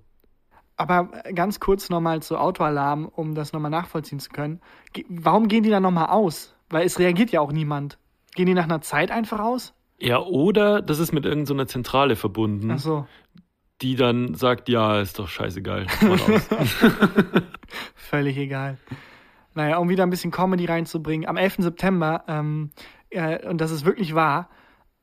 [0.77, 4.61] Aber ganz kurz nochmal zu Autoalarm, um das nochmal nachvollziehen zu können.
[4.93, 6.55] Ge warum gehen die dann nochmal aus?
[6.69, 7.97] Weil es reagiert ja auch niemand.
[8.33, 9.73] Gehen die nach einer Zeit einfach aus?
[9.99, 13.07] Ja, oder das ist mit irgendeiner Zentrale verbunden, Ach so,
[13.81, 15.87] die dann sagt, ja, ist doch scheißegal.
[17.95, 18.77] Völlig egal.
[19.55, 21.27] Naja, um wieder ein bisschen Comedy reinzubringen.
[21.27, 21.57] Am 11.
[21.59, 22.71] September, ähm,
[23.09, 24.49] äh, und das ist wirklich wahr,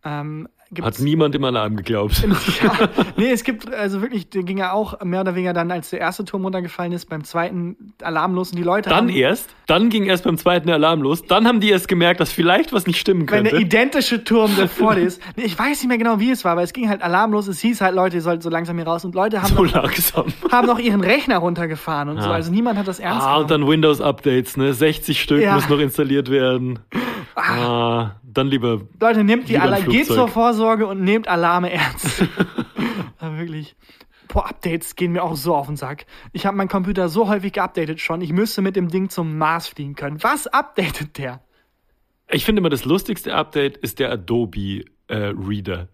[0.04, 0.48] ähm,
[0.83, 2.22] Hat niemand im Alarm geglaubt.
[2.62, 5.90] ja, nee, es gibt also wirklich, der ging ja auch mehr oder weniger dann, als
[5.90, 9.48] der erste Turm runtergefallen ist, beim zweiten Alarm los und die Leute Dann haben, erst,
[9.66, 12.87] dann ging erst beim zweiten Alarm los, dann haben die erst gemerkt, dass vielleicht was
[12.88, 13.64] nicht stimmen wenn der könnte.
[13.64, 15.22] identische Turm, der vor dir ist.
[15.37, 17.46] Nee, ich weiß nicht mehr genau, wie es war, aber es ging halt Alarm los.
[17.46, 19.05] Es hieß halt, Leute, ihr sollt so langsam hier raus.
[19.05, 20.26] Und Leute haben, So noch, langsam.
[20.50, 22.29] haben noch ihren Rechner runtergefahren und so.
[22.29, 22.35] Ja.
[22.35, 23.62] Also niemand hat das ernst Ah, und genommen.
[23.66, 24.74] dann Windows-Updates, ne?
[24.74, 25.55] 60 Stück Ja.
[25.55, 26.81] müssen noch installiert werden.
[27.37, 28.81] Ah, dann lieber.
[28.99, 32.25] Leute, nehmt die Alarme, geht zur Vorsorge und nehmt Alarme ernst.
[33.18, 33.77] aber wirklich.
[34.29, 36.07] Boah, Updates gehen mir auch so auf den Sack.
[36.33, 39.68] Ich habe meinen Computer so häufig geupdatet schon, ich müsste mit dem Ding zum Mars
[39.68, 40.22] fliegen können.
[40.22, 41.40] Was updatet der?
[42.31, 45.88] Ich finde immer, das lustigste Update ist der Adobe äh, Reader.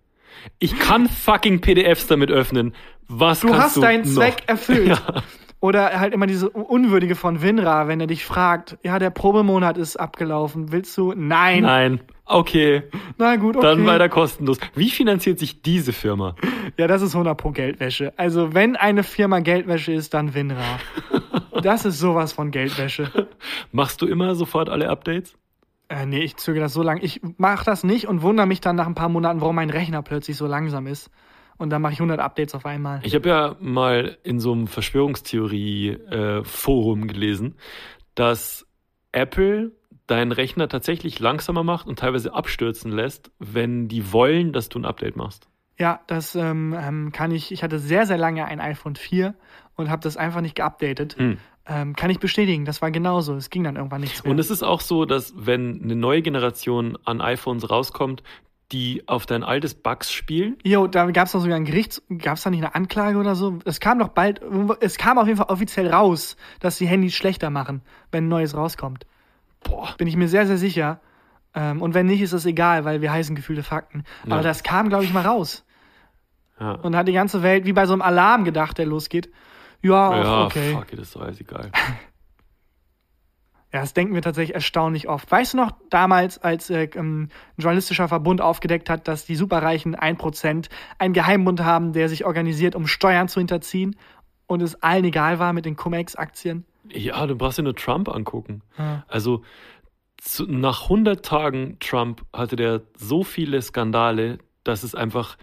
[0.58, 2.74] Ich kann fucking PDFs damit öffnen.
[3.06, 4.04] Was Du hast du deinen?
[4.04, 4.88] Zweck erfüllt.
[5.14, 5.22] Ja.
[5.62, 9.94] Oder halt immer diese Unwürdige von Winra, wenn er dich fragt, ja, der Probemonat ist
[9.94, 11.14] abgelaufen, willst du?
[11.16, 11.62] Nein.
[11.62, 12.00] Nein.
[12.24, 12.82] Okay,
[13.16, 13.66] Na gut, okay.
[13.66, 14.58] dann weiter kostenlos.
[14.74, 16.34] Wie finanziert sich diese Firma?
[16.76, 18.12] Ja, das ist 100 pro Geldwäsche.
[18.16, 20.80] Also, wenn eine Firma Geldwäsche ist, dann Winra.
[21.62, 23.28] das ist sowas von Geldwäsche.
[23.70, 25.36] Machst du immer sofort alle Updates?
[25.88, 26.98] Äh, nee, ich zögere das so lang.
[27.02, 30.02] Ich mache das nicht und wundere mich dann nach ein paar Monaten, warum mein Rechner
[30.02, 31.08] plötzlich so langsam ist.
[31.62, 32.98] Und dann mache ich 100 Updates auf einmal.
[33.04, 37.54] Ich habe ja mal in so einem Verschwörungstheorie-Forum gelesen,
[38.16, 38.66] dass
[39.12, 39.70] Apple
[40.08, 44.84] deinen Rechner tatsächlich langsamer macht und teilweise abstürzen lässt, wenn die wollen, dass du ein
[44.84, 45.48] Update machst.
[45.78, 47.52] Ja, das ähm, ähm, kann ich.
[47.52, 49.36] Ich hatte sehr, sehr lange ein iPhone 4
[49.76, 51.16] und habe das einfach nicht geupdatet.
[51.16, 51.38] Hm.
[51.64, 53.36] Ähm, kann ich bestätigen, das war genauso.
[53.36, 54.32] Es ging dann irgendwann nichts mehr.
[54.32, 58.24] Und es ist auch so, dass wenn eine neue Generation an iPhones rauskommt,
[58.72, 62.02] die auf dein altes Bugs spielen, Jo, da gab es doch sogar ein Gerichts...
[62.18, 63.58] Gab es da nicht eine Anklage oder so?
[63.64, 64.40] Es kam doch bald...
[64.80, 68.56] Es kam auf jeden Fall offiziell raus, dass die Handys schlechter machen, wenn ein neues
[68.56, 69.06] rauskommt.
[69.62, 71.00] boah, Bin ich mir sehr, sehr sicher.
[71.54, 74.04] Ähm, und wenn nicht, ist das egal, weil wir heißen gefühlte Fakten.
[74.26, 74.34] Ja.
[74.34, 75.64] Aber das kam, glaube ich, mal raus.
[76.58, 76.72] ja.
[76.72, 79.30] Und hat die ganze Welt wie bei so einem Alarm gedacht, der losgeht.
[79.82, 80.72] Ja, ja, okay.
[80.72, 81.70] fuck it, ist doch alles egal.
[83.72, 85.30] Ja, das denken wir tatsächlich erstaunlich oft.
[85.30, 89.96] Weißt du noch, damals, als äh, ähm, ein journalistischer Verbund aufgedeckt hat, dass die Superreichen
[89.96, 93.96] 1% einen Geheimbund haben, der sich organisiert, um Steuern zu hinterziehen
[94.46, 96.66] und es allen egal war mit den Cum-Ex-Aktien?
[96.90, 98.60] Ja, du brauchst dir nur Trump angucken.
[98.78, 99.04] Ja.
[99.08, 99.42] Also
[100.18, 105.38] zu, nach 100 Tagen Trump hatte der so viele Skandale, dass es einfach,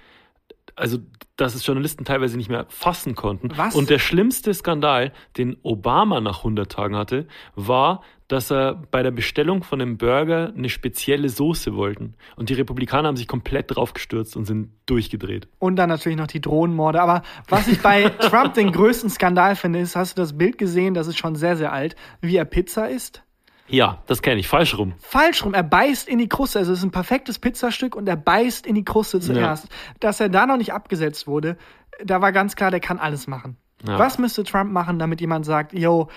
[0.76, 1.00] also
[1.36, 3.50] dass es Journalisten teilweise nicht mehr fassen konnten.
[3.56, 3.76] Was?
[3.76, 9.12] Und der schlimmste Skandal, den Obama nach 100 Tagen hatte, war, dass er bei der
[9.12, 12.14] Bestellung von einem Burger eine spezielle Soße wollten.
[12.36, 15.48] Und die Republikaner haben sich komplett drauf gestürzt und sind durchgedreht.
[15.58, 17.02] Und dann natürlich noch die Drohnenmorde.
[17.02, 20.94] Aber was ich bei Trump den größten Skandal finde, ist, hast du das Bild gesehen,
[20.94, 23.24] das ist schon sehr, sehr alt, wie er Pizza isst?
[23.68, 24.94] Ja, das kenne ich, falsch rum.
[25.00, 26.60] Falsch rum, er beißt in die Kruste.
[26.60, 29.68] Also es ist ein perfektes Pizzastück und er beißt in die Kruste zuerst.
[30.00, 31.58] Dass er da noch nicht abgesetzt wurde,
[32.04, 33.58] da war ganz klar, der kann alles machen.
[33.88, 33.98] Ja.
[33.98, 36.10] Was müsste Trump machen, damit jemand sagt, yo,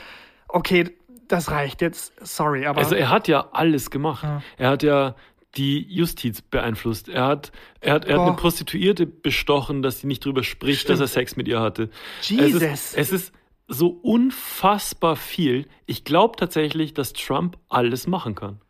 [0.49, 0.91] okay,
[1.29, 4.25] das reicht jetzt, sorry, aber Also er hat ja alles gemacht.
[4.25, 4.43] Ja.
[4.59, 5.15] Er hat ja
[5.57, 7.09] die Justiz beeinflusst.
[7.09, 11.01] Er hat, er hat, er hat eine Prostituierte bestochen, dass sie nicht drüber spricht, Stimmt.
[11.01, 11.91] dass er Sex mit ihr hatte.
[12.23, 12.63] Jesus.
[12.63, 13.33] Es ist, es ist
[13.69, 15.67] so unfassbar viel.
[15.87, 18.61] Ich glaube tatsächlich, dass Trump alles machen kann.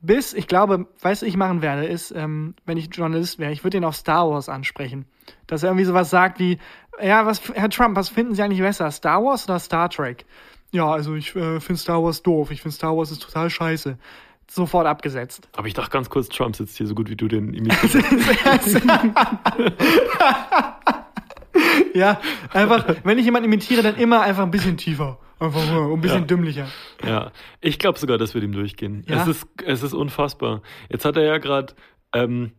[0.00, 3.78] bis, ich glaube, du, ich machen werde, ist, ähm, wenn ich Journalist wäre, ich würde
[3.78, 5.06] ihn auf Star Wars ansprechen.
[5.46, 6.58] Dass er irgendwie sowas sagt wie,
[7.02, 10.24] ja, was, Herr Trump, was finden Sie eigentlich besser, Star Wars oder Star Trek?
[10.72, 13.98] Ja, also ich äh, finde Star Wars doof, ich finde Star Wars ist total scheiße.
[14.50, 15.46] Sofort abgesetzt.
[15.56, 17.96] Aber ich dachte ganz kurz, Trump sitzt hier so gut wie du den imitierst.
[21.94, 22.20] ja,
[22.52, 25.18] einfach, wenn ich jemanden imitiere, dann immer einfach ein bisschen tiefer.
[25.40, 26.26] Einfach nur ein bisschen Ja.
[26.26, 26.66] dümmlicher.
[27.04, 29.04] Ja, ich glaube sogar, das wird ihm durchgehen.
[29.06, 29.22] Ja?
[29.22, 30.62] Es, ist, es ist unfassbar.
[30.88, 31.74] Jetzt hat er ja gerade
[32.12, 32.52] ähm,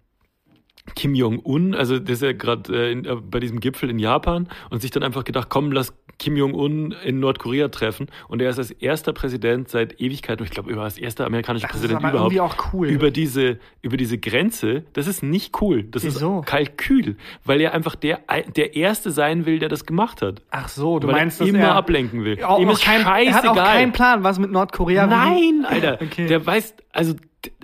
[0.96, 4.82] Kim Jong-un, also der ist ja gerade äh, äh, bei diesem Gipfel in Japan und
[4.82, 8.08] sich dann einfach gedacht, komm, lass Kim Jong-un in Nordkorea treffen.
[8.28, 11.78] Und er ist als erster Präsident seit Ewigkeit, und ich glaube, als erster amerikanischer Das
[11.80, 12.88] Präsident überhaupt, cool.
[12.90, 15.84] über diese, über diese Grenze, das ist nicht cool.
[15.84, 16.40] Das Wieso?
[16.42, 17.16] ist Kalkül,
[17.46, 18.20] weil er einfach der,
[18.56, 20.42] der Erste sein will, der das gemacht hat.
[20.52, 22.44] Ach so, du weil meinst, er dass immer er ablenken will.
[22.44, 23.66] auch Ihm ist kein, er hat auch scheißegal.
[23.78, 26.00] keinen Plan, was mit Nordkorea Nein, Alter.
[26.02, 26.28] Okay.
[26.28, 27.14] Der weiß, also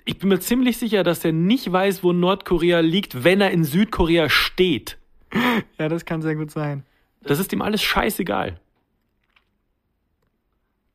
[0.05, 3.63] ich bin mir ziemlich sicher, dass er nicht weiß, wo Nordkorea liegt, wenn er in
[3.63, 4.97] Südkorea steht.
[5.77, 6.83] Ja, das kann sehr gut sein.
[7.21, 8.57] Das ist ihm alles scheißegal.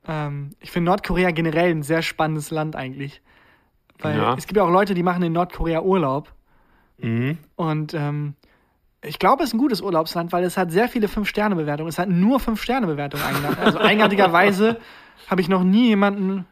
[0.06, 3.20] Ähm, ich finde Nordkorea generell ein sehr spannendes Land eigentlich.
[3.98, 4.34] Weil Ja.
[4.34, 6.32] es gibt ja auch Leute, die machen in Nordkorea Urlaub.
[6.98, 7.38] Mhm.
[7.56, 8.34] Und ähm,
[9.02, 11.88] ich glaube, es ist ein gutes Urlaubsland, weil es hat sehr viele Fünf-Sterne-Bewertungen.
[11.88, 13.58] Es hat nur Fünf-Sterne-Bewertungen eigentlich.
[13.58, 14.78] Also eigenartigerweise
[15.28, 16.46] habe ich noch nie jemanden.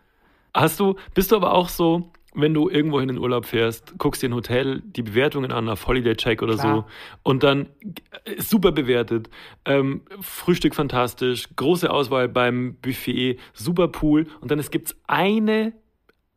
[0.54, 2.10] Hast du, bist du aber auch so,
[2.40, 5.86] wenn du irgendwo in den Urlaub fährst, guckst dir ein Hotel, die Bewertungen an auf
[5.86, 6.76] Holiday Check oder Klar.
[6.76, 6.84] so
[7.24, 7.66] und dann
[8.24, 9.28] äh, super bewertet,
[9.64, 15.72] ähm, Frühstück fantastisch, große Auswahl beim Buffet, super Pool und dann es gibt's eine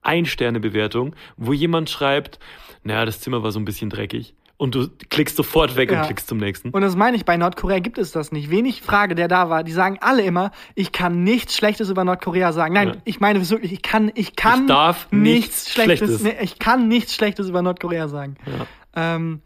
[0.01, 2.39] Ein-Sterne-Bewertung, wo jemand schreibt,
[2.83, 6.01] naja, das Zimmer war so ein bisschen dreckig und du klickst sofort weg Ja.
[6.01, 6.69] und klickst zum nächsten.
[6.69, 8.51] Und das meine ich, bei Nordkorea gibt es das nicht.
[8.51, 12.53] Wenig Frage, der da war, die sagen alle immer, ich kann nichts Schlechtes über Nordkorea
[12.53, 12.75] sagen.
[12.75, 12.93] Nein, Ja.
[13.03, 16.21] ich meine wirklich, ich kann, ich kann Ich darf nichts Schlechtes.
[16.21, 18.35] Nee, ich kann nichts Schlechtes über Nordkorea sagen.
[18.45, 19.15] Ja.
[19.15, 19.41] Ähm,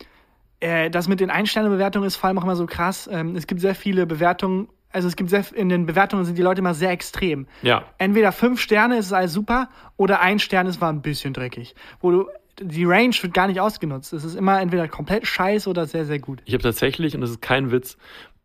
[0.60, 3.10] äh, das mit den Ein-Sterne-Bewertungen ist vor allem auch immer so krass.
[3.10, 6.42] Ähm, es gibt sehr viele Bewertungen, also es gibt sehr, in den Bewertungen sind die
[6.42, 7.48] Leute immer sehr extrem.
[7.62, 7.84] ja.
[8.00, 11.74] Entweder fünf Sterne ist alles super oder ein Stern ist war ein bisschen dreckig.
[12.02, 12.26] Wo du,
[12.60, 14.14] die Range wird gar nicht ausgenutzt.
[14.14, 16.42] Es ist immer entweder komplett scheiße oder sehr, sehr gut.
[16.46, 17.98] Ich habe tatsächlich, und das ist kein Witz,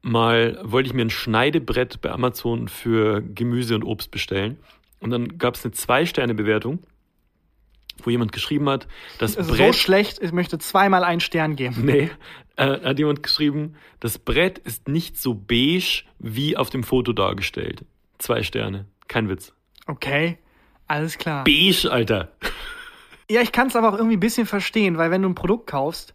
[0.02, 4.58] mal wollte ich mir ein Schneidebrett bei Amazon für Gemüse und Obst bestellen.
[5.00, 6.80] Und dann gab es eine Zwei-Sterne-Bewertung,
[8.02, 8.86] wo jemand geschrieben hat,
[9.18, 9.74] das Es ist so Brett.
[9.74, 11.76] schlecht, ich möchte zweimal einen Stern geben.
[11.84, 12.10] nee,
[12.56, 17.84] äh, hat jemand geschrieben, das Brett ist nicht so beige wie auf dem Foto dargestellt.
[18.18, 18.86] Zwei Sterne.
[19.08, 19.54] Kein Witz.
[19.86, 20.38] Okay,
[20.86, 21.44] alles klar.
[21.44, 22.32] Beige, Alter.
[23.30, 25.68] Ja, ich kann es aber auch irgendwie ein bisschen verstehen, weil wenn du ein Produkt
[25.68, 26.14] kaufst,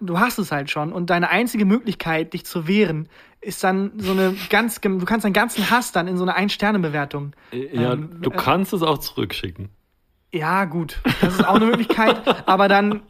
[0.00, 3.08] du hast es halt schon und deine einzige Möglichkeit, dich zu wehren,
[3.42, 7.32] ist dann so eine ganz, du kannst deinen ganzen Hass dann in so eine Ein-Sterne-Bewertung.
[7.52, 9.68] Ja, Ähm, du äh, kannst es auch zurückschicken.
[10.34, 13.02] Ja, gut, das ist auch eine Möglichkeit, aber dann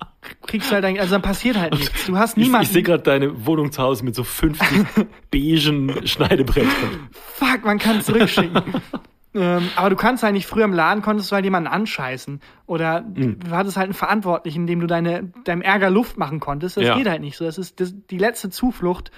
[0.45, 2.07] kriegst du halt, ein, also dann passiert halt nichts.
[2.07, 2.67] Du hast Ich, niemanden.
[2.67, 4.67] ich sehe gerade deine Wohnung zu Hause mit so 50
[5.31, 7.09] beigen Schneidebrettern.
[7.13, 8.61] Fuck, man kann es zurückschicken.
[9.35, 12.41] Ähm, aber du kannst halt nicht, früher im Laden konntest du halt jemanden anscheißen.
[12.67, 13.39] Oder Hm.
[13.41, 16.77] du hattest halt einen Verantwortlichen, dem du deine, deinem Ärger Luft machen konntest.
[16.77, 16.97] Das Ja.
[16.97, 17.45] geht halt nicht so.
[17.45, 19.11] Das ist das, die letzte Zuflucht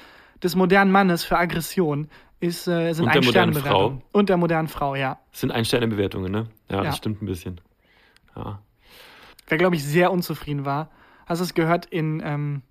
[0.43, 2.09] des modernen Mannes für Aggression
[2.41, 4.03] ist, äh, sind Und der modernen Ein-Sterne-Bewertungen.
[4.13, 5.19] Und der modernen Frau, ja.
[5.33, 6.47] Das sind Ein-Sterne-Bewertungen, ne?
[6.71, 6.83] Ja, Ja.
[6.85, 7.61] das stimmt ein bisschen.
[8.37, 8.61] Ja.
[9.49, 10.91] Wer, glaube ich, sehr unzufrieden war.
[11.27, 12.63] Hast du es gehört, in, ähm,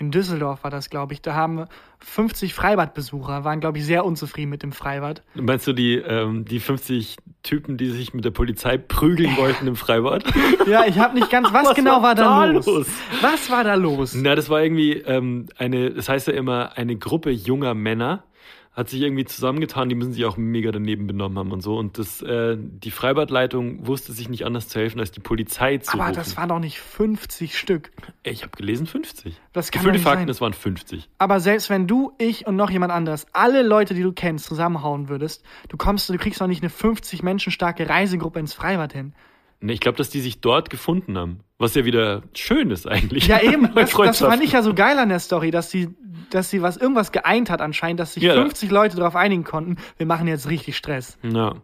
[0.00, 1.20] in Düsseldorf war das, glaube ich.
[1.20, 1.66] Da haben
[1.98, 5.22] 50 Freibadbesucher, waren, glaube ich, sehr unzufrieden mit dem Freibad.
[5.34, 9.76] Meinst du die, ähm, die 50 Typen, die sich mit der Polizei prügeln wollten im
[9.76, 10.24] Freibad?
[10.66, 12.66] Ja, ich habe nicht ganz, was, Was genau war war da los?
[12.66, 12.86] los?
[13.20, 14.14] Was war da los?
[14.14, 18.24] Na, das war irgendwie ähm, eine, das heißt ja immer, eine Gruppe junger Männer
[18.72, 21.76] hat sich irgendwie zusammengetan, die müssen sich auch mega daneben benommen haben und so.
[21.76, 25.94] Und das, äh, die Freibadleitung wusste sich nicht anders zu helfen, als die Polizei zu
[25.94, 26.14] Aber rufen.
[26.14, 27.90] das waren doch nicht 50 Stück.
[28.22, 29.34] ich habe gelesen 50.
[29.52, 30.28] Das kann Gefühlte nicht Fakten, sein.
[30.28, 31.08] es waren 50.
[31.18, 35.08] Aber selbst wenn du, ich und noch jemand anderes, alle Leute, die du kennst, zusammenhauen
[35.08, 39.14] würdest, du kommst, du kriegst doch nicht eine 50 Menschen starke Reisegruppe ins Freibad hin.
[39.62, 41.40] Ne, ich glaube, dass die sich dort gefunden haben.
[41.58, 43.26] Was ja wieder schön ist eigentlich.
[43.26, 43.68] Ja, eben.
[43.74, 45.90] Das, das fand ich ja so geil an der Story, dass sie,
[46.34, 48.34] dass sie was, irgendwas geeint hat anscheinend, dass sich Ja.
[48.34, 51.18] 50 Leute darauf einigen konnten, wir machen jetzt richtig Stress.
[51.22, 51.54] Ja.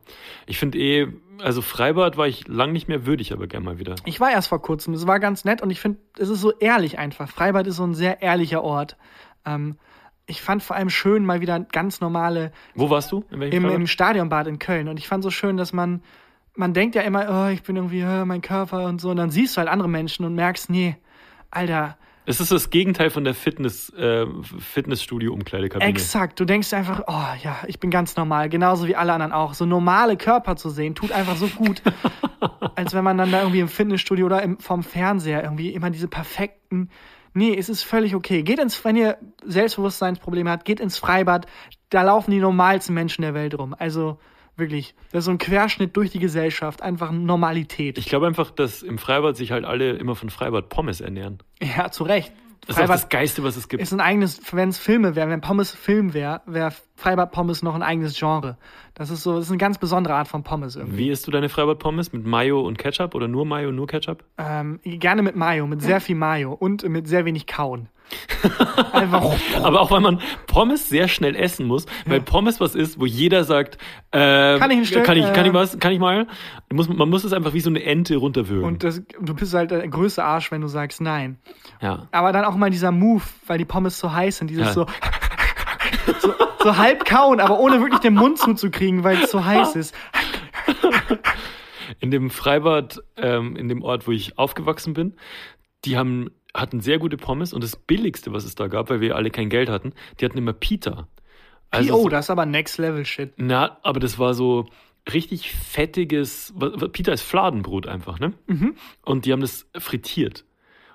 [0.47, 1.09] Ich finde eh,
[1.43, 3.95] also Freibad war ich lang nicht mehr würdig, aber gern mal wieder.
[4.05, 6.53] Ich war erst vor kurzem, es war ganz nett und ich finde, es ist so
[6.59, 7.29] ehrlich einfach.
[7.29, 8.97] Freibad ist so ein sehr ehrlicher Ort.
[9.45, 9.77] Ähm,
[10.27, 13.25] ich fand vor allem schön, mal wieder ganz normale Wo warst du?
[13.31, 14.89] Im, im Stadionbad in Köln.
[14.89, 16.03] Und ich fand so schön, dass man,
[16.55, 19.11] man denkt ja immer, oh, ich bin irgendwie, äh, mein Körper und so.
[19.11, 20.97] Und dann siehst du halt andere Menschen und merkst, nee,
[21.51, 21.97] Alter,
[22.29, 24.27] Es ist das Gegenteil von der Fitness, äh,
[24.59, 25.89] Fitnessstudio-Umkleidekabine.
[25.89, 26.41] Exakt.
[26.41, 29.55] Du denkst einfach, oh ja, ich bin ganz normal, genauso wie alle anderen auch.
[29.55, 31.83] So normale Körper zu sehen, tut einfach so gut.
[32.75, 36.09] als wenn man dann da irgendwie im Fitnessstudio oder im, vom Fernseher irgendwie immer diese
[36.09, 36.91] perfekten.
[37.33, 38.43] Nee, es ist völlig okay.
[38.43, 41.47] Geht ins, wenn ihr Selbstbewusstseinsprobleme habt, geht ins Freibad.
[41.91, 43.75] Da laufen die normalsten Menschen der Welt rum.
[43.79, 44.19] Also
[44.57, 47.99] wirklich, das ist so ein Querschnitt durch die Gesellschaft, einfach Normalität.
[47.99, 51.39] Ich glaube einfach, dass im Freibad sich halt alle immer von Freibad Pommes ernähren.
[51.61, 52.33] ja, zu Recht.
[52.67, 53.81] Das ist auch das Geiste, was es gibt.
[53.81, 57.77] ist ein eigenes, wenn es Filme wären, wenn Pommes Film wäre, wäre Freibad Pommes noch
[57.77, 58.59] ein eigenes Genre.
[58.95, 60.99] Das ist so, das ist eine ganz besondere Art von Pommes irgendwie.
[60.99, 62.13] Wie isst du deine Freibad-Pommes?
[62.13, 64.25] Mit Mayo und Ketchup oder nur Mayo, nur Ketchup?
[64.39, 67.89] Ähm, gerne mit Mayo, mit sehr viel Mayo und mit sehr wenig Kauen.
[69.63, 73.45] Aber auch weil man Pommes sehr schnell essen muss, weil Pommes was ist, wo jeder
[73.45, 73.79] sagt,
[74.13, 76.27] äh, Kann ich ein Stück, kann ich, kann äh, ich was, kann ich mal?
[76.73, 78.67] Muss, man muss es einfach wie so eine Ente runterwürgen.
[78.67, 81.39] Und das, du bist halt der größte Arsch, wenn du sagst nein.
[81.81, 82.07] ja.
[82.13, 84.73] Aber dann auch mal dieser Move, weil die Pommes so heiß sind, dieses Ja.
[84.73, 84.87] so,
[86.21, 89.95] so, so halb kauen, aber ohne wirklich den Mund zuzukriegen, weil es so heiß ist.
[92.01, 95.17] In dem Freibad, ähm, in dem Ort, wo ich aufgewachsen bin,
[95.85, 99.17] die haben, hatten sehr gute Pommes und das billigste, was es da gab, weil wir
[99.17, 101.07] alle kein Geld hatten, die hatten immer Pita.
[101.71, 103.33] Also oh, das ist aber Next Level Shit.
[103.37, 104.67] Na, aber das war so
[105.13, 106.55] richtig fettiges,
[106.93, 108.33] Pita ist Fladenbrot einfach, ne?
[108.47, 108.75] Mhm.
[109.05, 110.45] Und die haben das frittiert.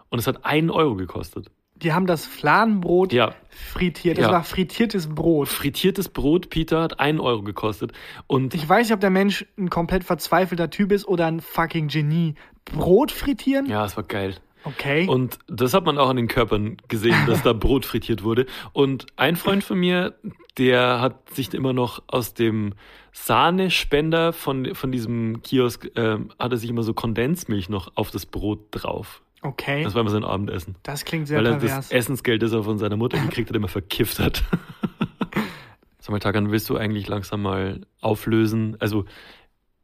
[0.10, 1.48] Und es hat einen Euro gekostet.
[1.76, 3.34] Die haben das Fladenbrot Ja.
[3.50, 4.18] frittiert.
[4.18, 4.32] Das Ja.
[4.32, 5.48] war frittiertes Brot.
[5.48, 7.92] Frittiertes Brot, Pita, hat einen Euro gekostet.
[8.28, 11.88] Und Ich weiß nicht, ob der Mensch ein komplett verzweifelter Typ ist oder ein fucking
[11.88, 12.36] Genie.
[12.66, 13.66] Brot frittieren?
[13.68, 14.36] ja, es war geil.
[14.64, 15.08] Okay.
[15.08, 18.46] Und das hat man auch an den Körpern gesehen, dass da Brot frittiert wurde.
[18.74, 20.14] Und ein Freund von mir,
[20.58, 22.74] der hat sich immer noch aus dem
[23.12, 28.26] Sahnespender von, von diesem Kiosk, ähm, hat er sich immer so Kondensmilch noch auf das
[28.26, 29.22] Brot drauf.
[29.42, 29.84] okay.
[29.84, 30.76] Das war immer sein Abendessen.
[30.84, 31.90] Das klingt sehr Weil er pervers.
[31.90, 34.44] das Essensgeld, das er von seiner Mutter gekriegt hat, immer verkifft hat.
[36.00, 38.76] Sag mal, Tagan, willst du eigentlich langsam mal auflösen?
[38.80, 39.06] Also,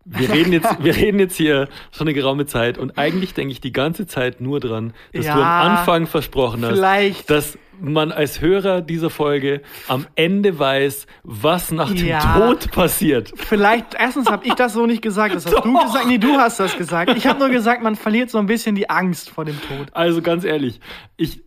[0.10, 3.60] wir reden jetzt, wir reden jetzt hier schon eine geraume Zeit und eigentlich denke ich
[3.62, 7.30] die ganze Zeit nur dran, dass du Ja, am Anfang versprochen hast, vielleicht.
[7.30, 12.40] dass man als Hörer dieser Folge am Ende weiß, was nach dem Ja.
[12.40, 13.32] Tod passiert.
[13.36, 15.86] Vielleicht, erstens habe ich das so nicht gesagt, das hast du Doch.
[15.86, 16.08] gesagt.
[16.08, 17.16] Nee, du hast das gesagt.
[17.16, 19.90] Ich habe nur gesagt, man verliert so ein bisschen die Angst vor dem Tod.
[19.92, 20.80] Also ganz ehrlich,
[21.18, 21.44] ich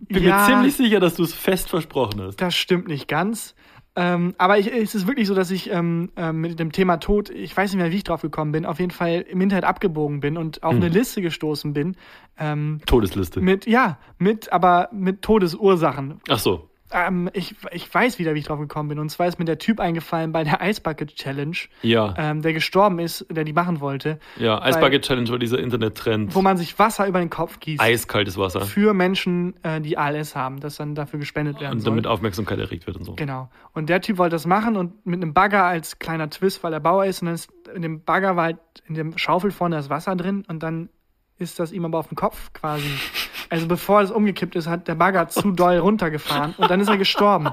[0.00, 0.38] bin Ja.
[0.38, 2.36] mir ziemlich sicher, dass du es fest versprochen hast.
[2.40, 3.54] Das stimmt nicht ganz.
[4.00, 7.30] Ähm, aber ich, es ist wirklich so, dass ich ähm, ähm, mit dem Thema Tod,
[7.30, 10.20] ich weiß nicht mehr, wie ich drauf gekommen bin, auf jeden Fall im Internet abgebogen
[10.20, 10.82] bin und auf Hm.
[10.82, 11.96] eine Liste gestoßen bin.
[12.38, 13.40] Ähm, Todesliste.
[13.40, 16.20] mit, ja, mit, aber mit Todesursachen.
[16.28, 16.70] Ach so.
[16.90, 18.98] Ähm, ich, ich weiß wieder, wie ich drauf gekommen bin.
[18.98, 22.14] Und zwar ist mir der Typ eingefallen bei der Ice Bucket Challenge, Ja.
[22.16, 26.34] ähm, der gestorben ist, der die machen wollte, Ja, Ice Bucket Challenge war dieser Internettrend.
[26.34, 27.80] wo man sich Wasser über den Kopf gießt.
[27.80, 28.62] Eiskaltes Wasser.
[28.62, 31.90] Für Menschen, äh, die ALS haben, das dann dafür gespendet werden Und soll.
[31.92, 33.14] damit Aufmerksamkeit erregt wird und so.
[33.14, 33.50] Genau.
[33.74, 36.80] Und der Typ wollte das machen und mit einem Bagger als kleiner Twist, weil er
[36.80, 37.20] Bauer ist.
[37.22, 40.44] Und dann ist in dem Bagger war halt in dem Schaufel vorne das Wasser drin
[40.48, 40.88] und dann
[41.36, 42.88] ist das ihm aber auf den Kopf quasi.
[43.50, 46.98] Also bevor es umgekippt ist, hat der Bagger zu doll runtergefahren und dann ist er
[46.98, 47.50] gestorben.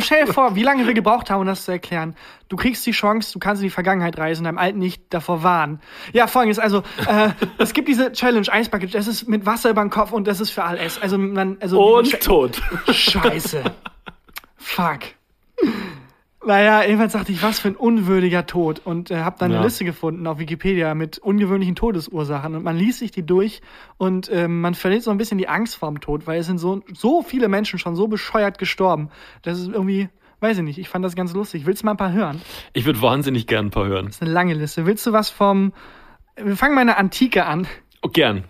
[0.00, 2.14] Stell dir vor, wie lange wir gebraucht haben, um das zu erklären.
[2.48, 5.80] Du kriegst die Chance, du kannst in die Vergangenheit reisen, deinem Alten nicht davor warnen.
[6.12, 9.82] Ja, folgendes, also, äh, es gibt diese Challenge Ice Bucket, das ist mit Wasser über
[9.82, 11.00] den Kopf und das ist für ALS.
[11.00, 12.62] Also, man, also, Und tot.
[12.90, 13.62] Scheiße.
[14.56, 15.00] Fuck.
[16.48, 18.80] Naja, jedenfalls dachte ich, was für ein unwürdiger Tod.
[18.82, 19.58] Und äh, habe dann Ja.
[19.58, 22.54] eine Liste gefunden auf Wikipedia mit ungewöhnlichen Todesursachen.
[22.54, 23.60] Und man liest sich die durch
[23.98, 26.82] und ähm, man verliert so ein bisschen die Angst vorm Tod, weil es sind so,
[26.94, 29.10] so viele Menschen schon so bescheuert gestorben.
[29.42, 30.08] Das ist irgendwie,
[30.40, 31.66] weiß ich nicht, ich fand das ganz lustig.
[31.66, 32.40] Willst du mal ein paar hören?
[32.72, 34.06] Ich würde wahnsinnig gern ein paar hören.
[34.06, 34.86] Das ist eine lange Liste.
[34.86, 35.74] Willst du was vom.
[36.42, 37.66] Wir fangen mal in der Antike an.
[38.02, 38.44] Oh, gern.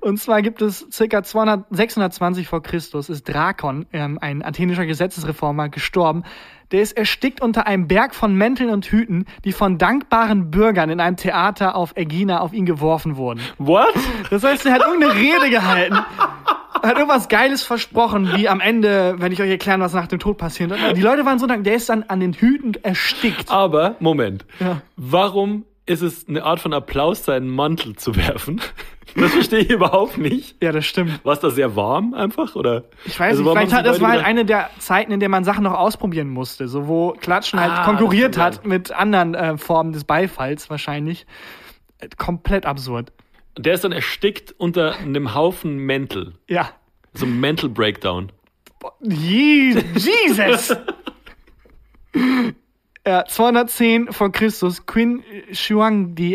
[0.00, 5.68] Und zwar gibt es circa 200, 620 vor Christus ist Drakon, ähm, ein athenischer Gesetzesreformer,
[5.68, 6.24] gestorben.
[6.70, 11.00] Der ist erstickt unter einem Berg von Mänteln und Hüten, die von dankbaren Bürgern in
[11.00, 13.40] einem Theater auf Ägina auf ihn geworfen wurden.
[13.58, 13.92] What?
[14.30, 19.32] Das heißt, er hat irgendeine Rede gehalten, hat irgendwas Geiles versprochen, wie am Ende, wenn
[19.32, 20.72] ich euch erklären, was nach dem Tod passiert.
[20.94, 23.50] Die Leute waren so dankbar, der ist dann an den Hüten erstickt.
[23.50, 24.44] Aber, Moment.
[24.60, 24.82] Ja.
[24.96, 28.60] Warum ist es eine Art von Applaus, seinen Mantel zu werfen?
[29.16, 30.62] Das verstehe ich überhaupt nicht.
[30.62, 31.24] Ja, das stimmt.
[31.24, 32.54] War es da sehr warm einfach?
[32.54, 32.84] Oder?
[33.06, 35.42] Ich weiß Also nicht, vielleicht hat, das war halt eine der Zeiten, in der man
[35.42, 39.34] Sachen noch ausprobieren musste, so wo Klatschen halt Ah, konkurriert das kann hat mit anderen
[39.34, 41.26] äh, Formen des Beifalls wahrscheinlich.
[41.98, 43.12] Äh, Komplett absurd.
[43.58, 46.34] Der ist dann erstickt unter einem Haufen Mäntel.
[46.46, 46.70] Ja.
[47.12, 48.30] So ein Mental Breakdown.
[49.00, 50.72] Je Jesus!
[53.02, 55.22] Äh, 210 vor Christus, Qin
[55.52, 55.74] Shi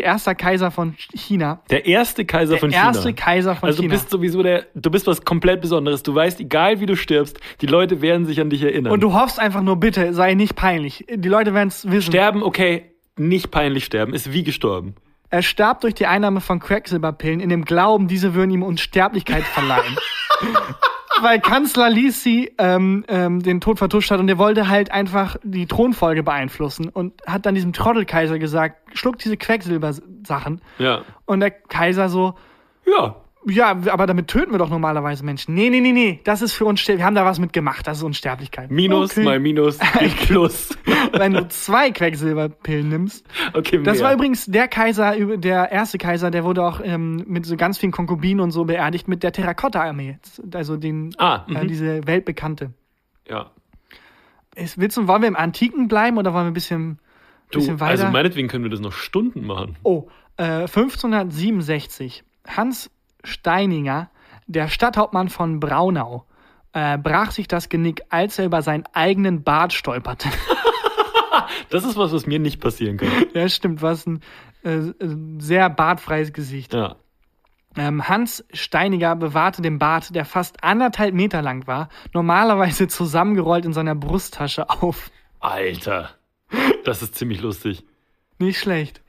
[0.00, 1.62] erster Kaiser von China.
[1.70, 2.86] Der erste Kaiser Der von China.
[2.86, 3.94] erste Kaiser von also China.
[3.94, 6.02] du bist sowieso der, du bist was komplett Besonderes.
[6.02, 8.92] Du weißt, egal wie du stirbst, die Leute werden sich an dich erinnern.
[8.92, 11.06] Und du hoffst einfach nur, bitte, sei nicht peinlich.
[11.08, 12.10] Die Leute werden es wissen.
[12.10, 14.96] sterben, okay, nicht peinlich sterben, ist wie gestorben.
[15.30, 19.96] Er starb durch die Einnahme von Quecksilberpillen in dem Glauben, diese würden ihm Unsterblichkeit verleihen.
[21.22, 25.66] Weil Kanzler Lisi ähm, ähm, den Tod vertuscht hat und der wollte halt einfach die
[25.66, 30.60] Thronfolge beeinflussen und hat dann diesem Trottelkaiser gesagt, schluck diese Quecksilbersachen.
[30.78, 31.02] Ja.
[31.24, 32.34] Und der Kaiser so,
[32.86, 33.16] Ja.
[33.48, 35.54] Ja, aber damit töten wir doch normalerweise Menschen.
[35.54, 36.98] Nee, nee, nee, nee, das ist für Unsterblichkeit.
[36.98, 38.70] Wir haben da was mit gemacht, das ist Unsterblichkeit.
[38.70, 39.24] Minus Okay.
[39.24, 40.70] mal Minus gibt Plus.
[41.12, 43.24] Wenn du zwei Quecksilberpillen nimmst,
[43.54, 44.06] Okay, Das mehr.
[44.08, 47.92] war übrigens der Kaiser, der erste Kaiser, der wurde auch ähm, mit so ganz vielen
[47.92, 50.18] Konkubinen und so beerdigt mit der Terrakotta-Armee.
[50.52, 51.68] Also den, Ah, äh, mhm.
[51.68, 52.72] diese weltbekannte.
[53.28, 53.50] Ja.
[54.54, 56.98] Ist, willst du, wollen wir im Antiken bleiben oder wollen wir ein bisschen,
[57.50, 57.90] Du, bisschen weiter?
[57.92, 59.76] also meinetwegen können wir das noch Stunden machen.
[59.84, 62.24] oh, äh, 1567.
[62.46, 62.90] Hans
[63.26, 64.10] Steininger,
[64.46, 66.24] der Stadthauptmann von Braunau,
[66.72, 70.28] äh, brach sich das Genick, als er über seinen eigenen Bart stolperte.
[71.70, 73.08] Das ist was, was mir nicht passieren kann.
[73.34, 74.20] ja, stimmt, was ein
[74.64, 74.94] äh, äh,
[75.38, 76.72] sehr bartfreies Gesicht.
[76.74, 76.96] Ja.
[77.76, 83.72] Ähm, Hans Steiniger bewahrte den Bart, der fast anderthalb Meter lang war, normalerweise zusammengerollt in
[83.72, 85.10] seiner Brusttasche auf.
[85.40, 86.10] Alter.
[86.84, 87.84] Das ist ziemlich lustig.
[88.38, 89.02] Nicht schlecht.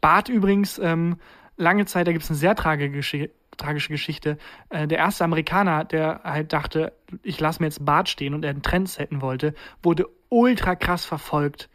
[0.00, 1.16] Bart übrigens, ähm,
[1.56, 4.38] lange Zeit, da gibt es eine sehr tragische, tragische Geschichte.
[4.68, 6.92] Äh, der erste Amerikaner, der halt dachte,
[7.22, 11.04] ich lasse mir jetzt Bart stehen und er einen Trend setzen wollte, wurde ultra krass
[11.04, 11.68] verfolgt.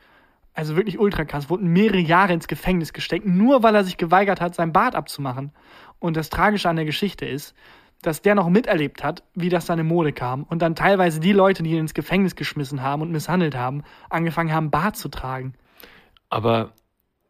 [0.54, 4.42] Also wirklich ultra krass, wurde mehrere Jahre ins Gefängnis gesteckt, nur weil er sich geweigert
[4.42, 5.54] hat, seinen Bart abzumachen.
[6.00, 7.56] Und das Tragische an der Geschichte ist,
[8.02, 11.34] dass der noch miterlebt hat, wie das dann in Mode kam und dann teilweise die
[11.34, 15.54] Leute, die ihn ins Gefängnis geschmissen haben und misshandelt haben, angefangen haben, Bart zu tragen.
[16.30, 16.74] Aber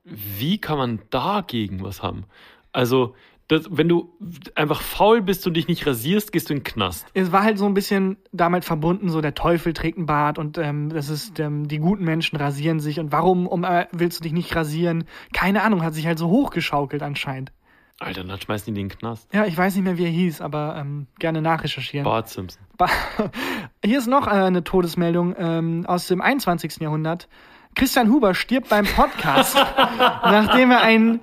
[0.03, 2.25] wie kann man dagegen was haben?
[2.71, 3.15] Also,
[3.51, 4.13] das, wenn du
[4.55, 7.05] einfach faul bist und dich nicht rasierst, gehst du in den Knast.
[7.13, 10.57] es war halt so ein bisschen damit verbunden, so der Teufel trägt einen Bart und
[10.57, 14.23] ähm, das ist, ähm, die guten Menschen rasieren sich und warum um, äh, willst du
[14.23, 15.03] dich nicht rasieren?
[15.33, 17.51] Keine Ahnung, hat sich halt so hochgeschaukelt anscheinend.
[17.99, 19.31] Alter, dann schmeißen die in den Knast.
[19.31, 22.03] Ja, ich weiß nicht mehr, wie er hieß, aber ähm, gerne nachrecherchieren.
[22.05, 22.63] Bart Simpson.
[22.77, 22.89] Ba-
[23.85, 26.77] Hier ist noch äh, eine Todesmeldung ähm, aus dem 21.
[26.79, 27.27] Jahrhundert.
[27.75, 29.55] Christian Huber stirbt beim Podcast,
[29.95, 31.19] nachdem er einen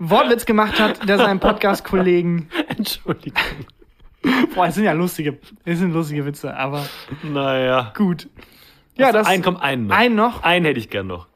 [0.00, 2.48] Wortwitz gemacht hat, der seinem Podcast-Kollegen.
[2.68, 3.40] Entschuldigung.
[4.54, 6.84] Boah, es sind ja lustige, es sind lustige Witze, aber
[7.22, 7.92] Naja.
[7.96, 8.28] gut.
[8.96, 9.26] Ja, das.
[9.26, 9.96] Ein, komm, einen noch.
[9.96, 10.42] Einen noch.
[10.42, 11.26] Einen hätte ich gern noch.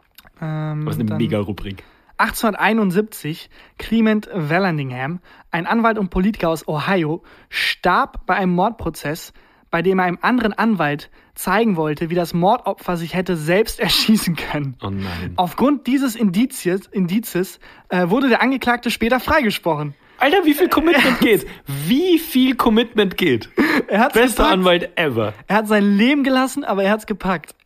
[0.41, 1.85] Ähm, Was eine dann Mega-Rubrik.
[2.19, 9.33] 1871, Clement Vallandigham, ein Anwalt und Politiker aus Ohio, starb bei einem Mordprozess,
[9.75, 14.37] bei dem er einem anderen Anwalt zeigen wollte, wie das Mordopfer sich hätte selbst erschießen
[14.37, 14.77] können.
[14.81, 15.33] Oh nein.
[15.35, 17.59] Aufgrund dieses Indizies, Indizes
[17.89, 19.97] äh, wurde der Angeklagte später freigesprochen.
[20.19, 21.45] Alter, wie viel Commitment geht?
[21.67, 23.49] Wie viel Commitment geht?
[23.89, 24.47] Er Bester.
[24.47, 25.35] Anwalt ever.
[25.49, 27.57] Er hat sein Leben gelassen, aber er hat's gepackt.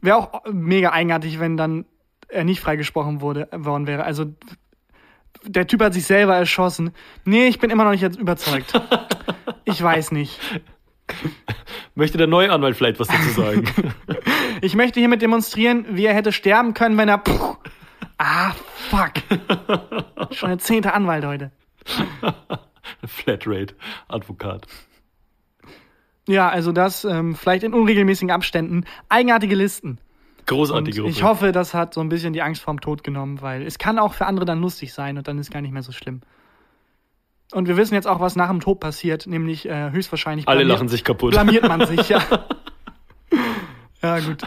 [0.00, 1.84] Wäre auch mega eigenartig, wenn dann
[2.26, 4.02] er nicht freigesprochen wurde, worden wäre.
[4.02, 4.24] Also
[5.44, 6.90] der Typ hat sich selber erschossen.
[7.24, 8.72] Nee, ich bin immer noch nicht jetzt überzeugt.
[9.64, 10.40] Ich weiß nicht.
[11.94, 13.64] Möchte der neue Anwalt vielleicht was dazu sagen?
[14.64, 17.18] Ich möchte hiermit demonstrieren, wie er hätte sterben können, wenn er.
[17.18, 17.56] Puh,
[18.18, 18.52] ah,
[18.90, 19.14] fuck.
[20.30, 21.50] Schon der zehnte Anwalt heute.
[23.04, 23.74] Flatrate,
[24.06, 24.68] Advokat.
[26.28, 28.84] Ja, also das ähm, vielleicht in unregelmäßigen Abständen.
[29.08, 29.98] Eigenartige Listen.
[30.42, 31.22] Und Großartige ich Rubrik.
[31.22, 34.14] hoffe, das hat so ein bisschen die Angst vorm Tod genommen, weil es kann auch
[34.14, 36.20] für andere dann lustig sein und dann ist gar nicht mehr so schlimm.
[37.52, 40.78] Und wir wissen jetzt auch, was nach dem Tod passiert, nämlich äh, höchstwahrscheinlich Alle blamiert-
[40.78, 41.32] lachen sich kaputt.
[41.32, 42.22] blamiert man sich, ja.
[44.02, 44.42] ja, gut.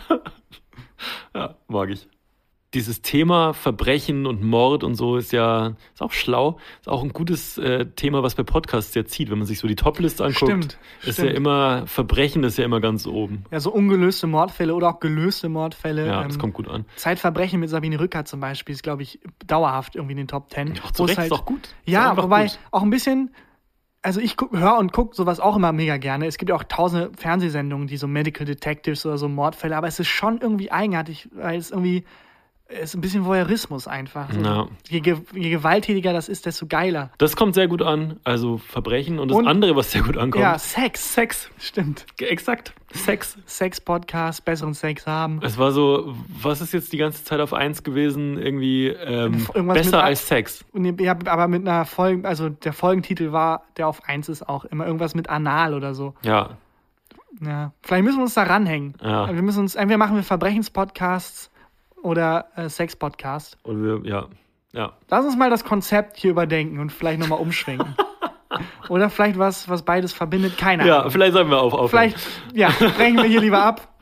[1.33, 2.07] Ja, mag ich.
[2.75, 6.57] Dieses Thema Verbrechen und Mord und so ist ja ist auch schlau.
[6.81, 9.31] Ist auch ein gutes äh, Thema, was bei Podcasts ja zieht.
[9.31, 11.29] Wenn man sich so die Topliste anguckt, Stimmt, ist stimmt.
[11.31, 13.45] ja immer, Verbrechen ist ja immer ganz oben.
[13.49, 16.05] Ja, so ungelöste Mordfälle oder auch gelöste Mordfälle.
[16.05, 16.85] Ja, ähm, das kommt gut an.
[16.97, 20.77] Zeitverbrechen mit Sabine Rücker zum Beispiel ist, glaube ich, dauerhaft irgendwie in den Top Ten.
[20.85, 21.69] Auch zu Recht halt- ist auch gut.
[21.85, 22.59] Ja, einfach wobei gut.
[22.71, 23.33] auch ein bisschen,
[24.01, 26.27] also ich höre und gucke sowas auch immer mega gerne.
[26.27, 29.97] Es gibt ja auch tausende Fernsehsendungen, die so Medical Detectives oder so Mordfälle, aber es
[29.99, 32.03] ist schon irgendwie eigenartig, weil es irgendwie,
[32.67, 34.27] ist ein bisschen Voyeurismus einfach.
[34.33, 34.67] Ja.
[34.89, 37.11] je, ge je gewalttätiger das ist, desto geiler.
[37.19, 38.19] Das kommt sehr gut an.
[38.23, 40.41] Also Verbrechen und das Und- andere, was sehr gut ankommt.
[40.43, 41.13] Ja, Sex.
[41.13, 41.49] Sex.
[41.59, 42.05] Stimmt.
[42.19, 42.73] Exakt.
[42.91, 43.37] Sex.
[43.45, 45.39] Sex-Podcast, besseren Sex haben.
[45.43, 48.37] Es war so, was ist jetzt die ganze Zeit auf eins gewesen?
[48.37, 50.65] Irgendwie ähm, besser als Sex.
[50.73, 54.85] Ja, aber mit einer Folge, also der Folgentitel war, der auf eins ist auch immer
[54.85, 56.15] irgendwas mit Anal oder so.
[56.23, 56.51] Ja.
[57.41, 57.73] Ja.
[57.81, 58.95] Vielleicht müssen wir uns da ranhängen.
[59.03, 59.31] Ja.
[59.33, 61.51] Wir müssen uns, entweder machen wir Verbrechenspodcasts
[62.05, 63.57] oder äh, Sex-Podcast.
[63.63, 64.27] Und wir, ja,
[64.73, 64.93] ja.
[65.09, 67.95] Lass uns mal das Konzept hier überdenken und vielleicht nochmal umschwenken.
[68.89, 70.57] oder vielleicht was, was beides verbindet.
[70.57, 71.11] Keine Ja, Ahnung.
[71.11, 71.89] vielleicht sollten wir auf, aufhören.
[71.89, 72.17] Vielleicht,
[72.53, 73.95] ja, brechen wir hier lieber ab.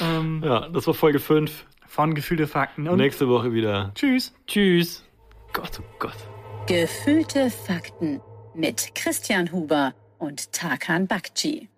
[0.00, 1.66] Ähm, Ja, das war Folge 5.
[1.86, 2.88] von Gefühle Fakten.
[2.88, 3.92] Und Nächste Woche wieder.
[3.94, 4.34] tschüss.
[4.46, 5.04] Tschüss.
[5.52, 6.16] Gott, oh Gott.
[6.66, 8.20] Gefühlte Fakten
[8.54, 11.68] mit Christian Huber und Tarkan Bakci.